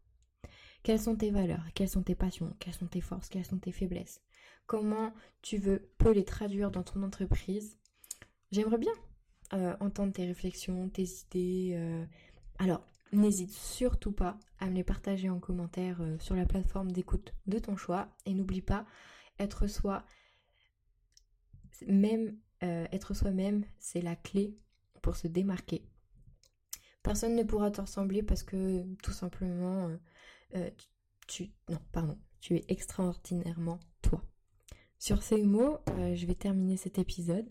Quelles 0.84 1.00
sont 1.00 1.16
tes 1.16 1.32
valeurs? 1.32 1.66
Quelles 1.74 1.90
sont 1.90 2.04
tes 2.04 2.16
passions? 2.16 2.56
Quelles 2.60 2.74
sont 2.74 2.88
tes 2.88 3.02
forces? 3.02 3.30
Quelles 3.30 3.46
sont 3.46 3.58
tes 3.58 3.72
faiblesses? 3.72 4.22
Comment 4.70 5.16
tu 5.42 5.58
veux 5.58 5.90
peux 5.98 6.12
les 6.12 6.24
traduire 6.24 6.70
dans 6.70 6.84
ton 6.84 7.02
entreprise 7.02 7.76
J'aimerais 8.52 8.78
bien 8.78 8.92
euh, 9.54 9.76
entendre 9.80 10.14
tes 10.14 10.28
réflexions, 10.28 10.90
tes 10.90 11.08
idées. 11.08 11.72
Euh. 11.74 12.06
Alors, 12.60 12.86
n'hésite 13.12 13.50
surtout 13.52 14.12
pas 14.12 14.38
à 14.60 14.70
me 14.70 14.76
les 14.76 14.84
partager 14.84 15.28
en 15.28 15.40
commentaire 15.40 16.00
euh, 16.02 16.20
sur 16.20 16.36
la 16.36 16.46
plateforme 16.46 16.92
d'écoute 16.92 17.34
de 17.48 17.58
ton 17.58 17.78
choix. 17.78 18.10
Et 18.28 18.36
n'oublie 18.36 18.62
pas, 18.62 18.86
être 19.40 19.66
soi, 19.66 20.06
même 21.88 22.38
être 22.62 23.16
soi-même, 23.16 23.66
c'est 23.80 24.02
la 24.02 24.16
clé 24.16 24.56
pour 25.02 25.16
se 25.16 25.28
démarquer 25.28 25.82
Personne 27.02 27.36
ne 27.36 27.42
pourra 27.42 27.72
te 27.72 27.82
ressembler 27.82 28.22
parce 28.22 28.44
que 28.44 28.84
tout 29.02 29.14
simplement, 29.14 29.90
tu, 31.26 31.50
non, 31.70 31.80
pardon, 31.92 32.20
tu 32.40 32.56
es 32.56 32.66
extraordinairement 32.68 33.80
toi. 34.04 34.22
Sur 35.00 35.24
ces 35.24 35.42
mots, 35.44 35.78
euh, 35.92 36.14
je 36.14 36.26
vais 36.26 36.36
terminer 36.36 36.76
cet 36.76 37.00
épisode. 37.00 37.46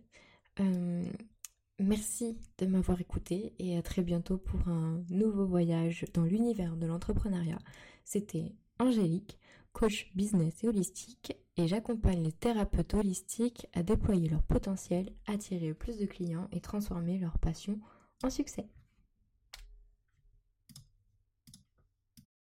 merci 1.78 2.36
de 2.58 2.66
m'avoir 2.66 3.00
écouté 3.00 3.54
et 3.58 3.78
à 3.78 3.82
très 3.82 4.02
bientôt 4.02 4.36
pour 4.36 4.68
un 4.68 5.02
nouveau 5.10 5.46
voyage 5.46 6.04
dans 6.12 6.24
l'univers 6.24 6.76
de 6.76 6.86
l'entrepreneuriat. 6.86 7.58
C'était 8.04 8.52
Angélique, 8.78 9.38
coach 9.72 10.12
business 10.14 10.62
et 10.62 10.68
holistique, 10.68 11.36
et 11.56 11.66
j'accompagne 11.68 12.22
les 12.22 12.32
thérapeutes 12.32 12.94
holistiques 12.94 13.66
à 13.72 13.82
déployer 13.82 14.28
leur 14.28 14.42
potentiel, 14.42 15.10
attirer 15.26 15.72
plus 15.72 15.98
de 15.98 16.06
clients 16.06 16.48
et 16.52 16.60
transformer 16.60 17.18
leur 17.18 17.38
passion 17.38 17.80
en 18.22 18.30
succès. 18.30 18.68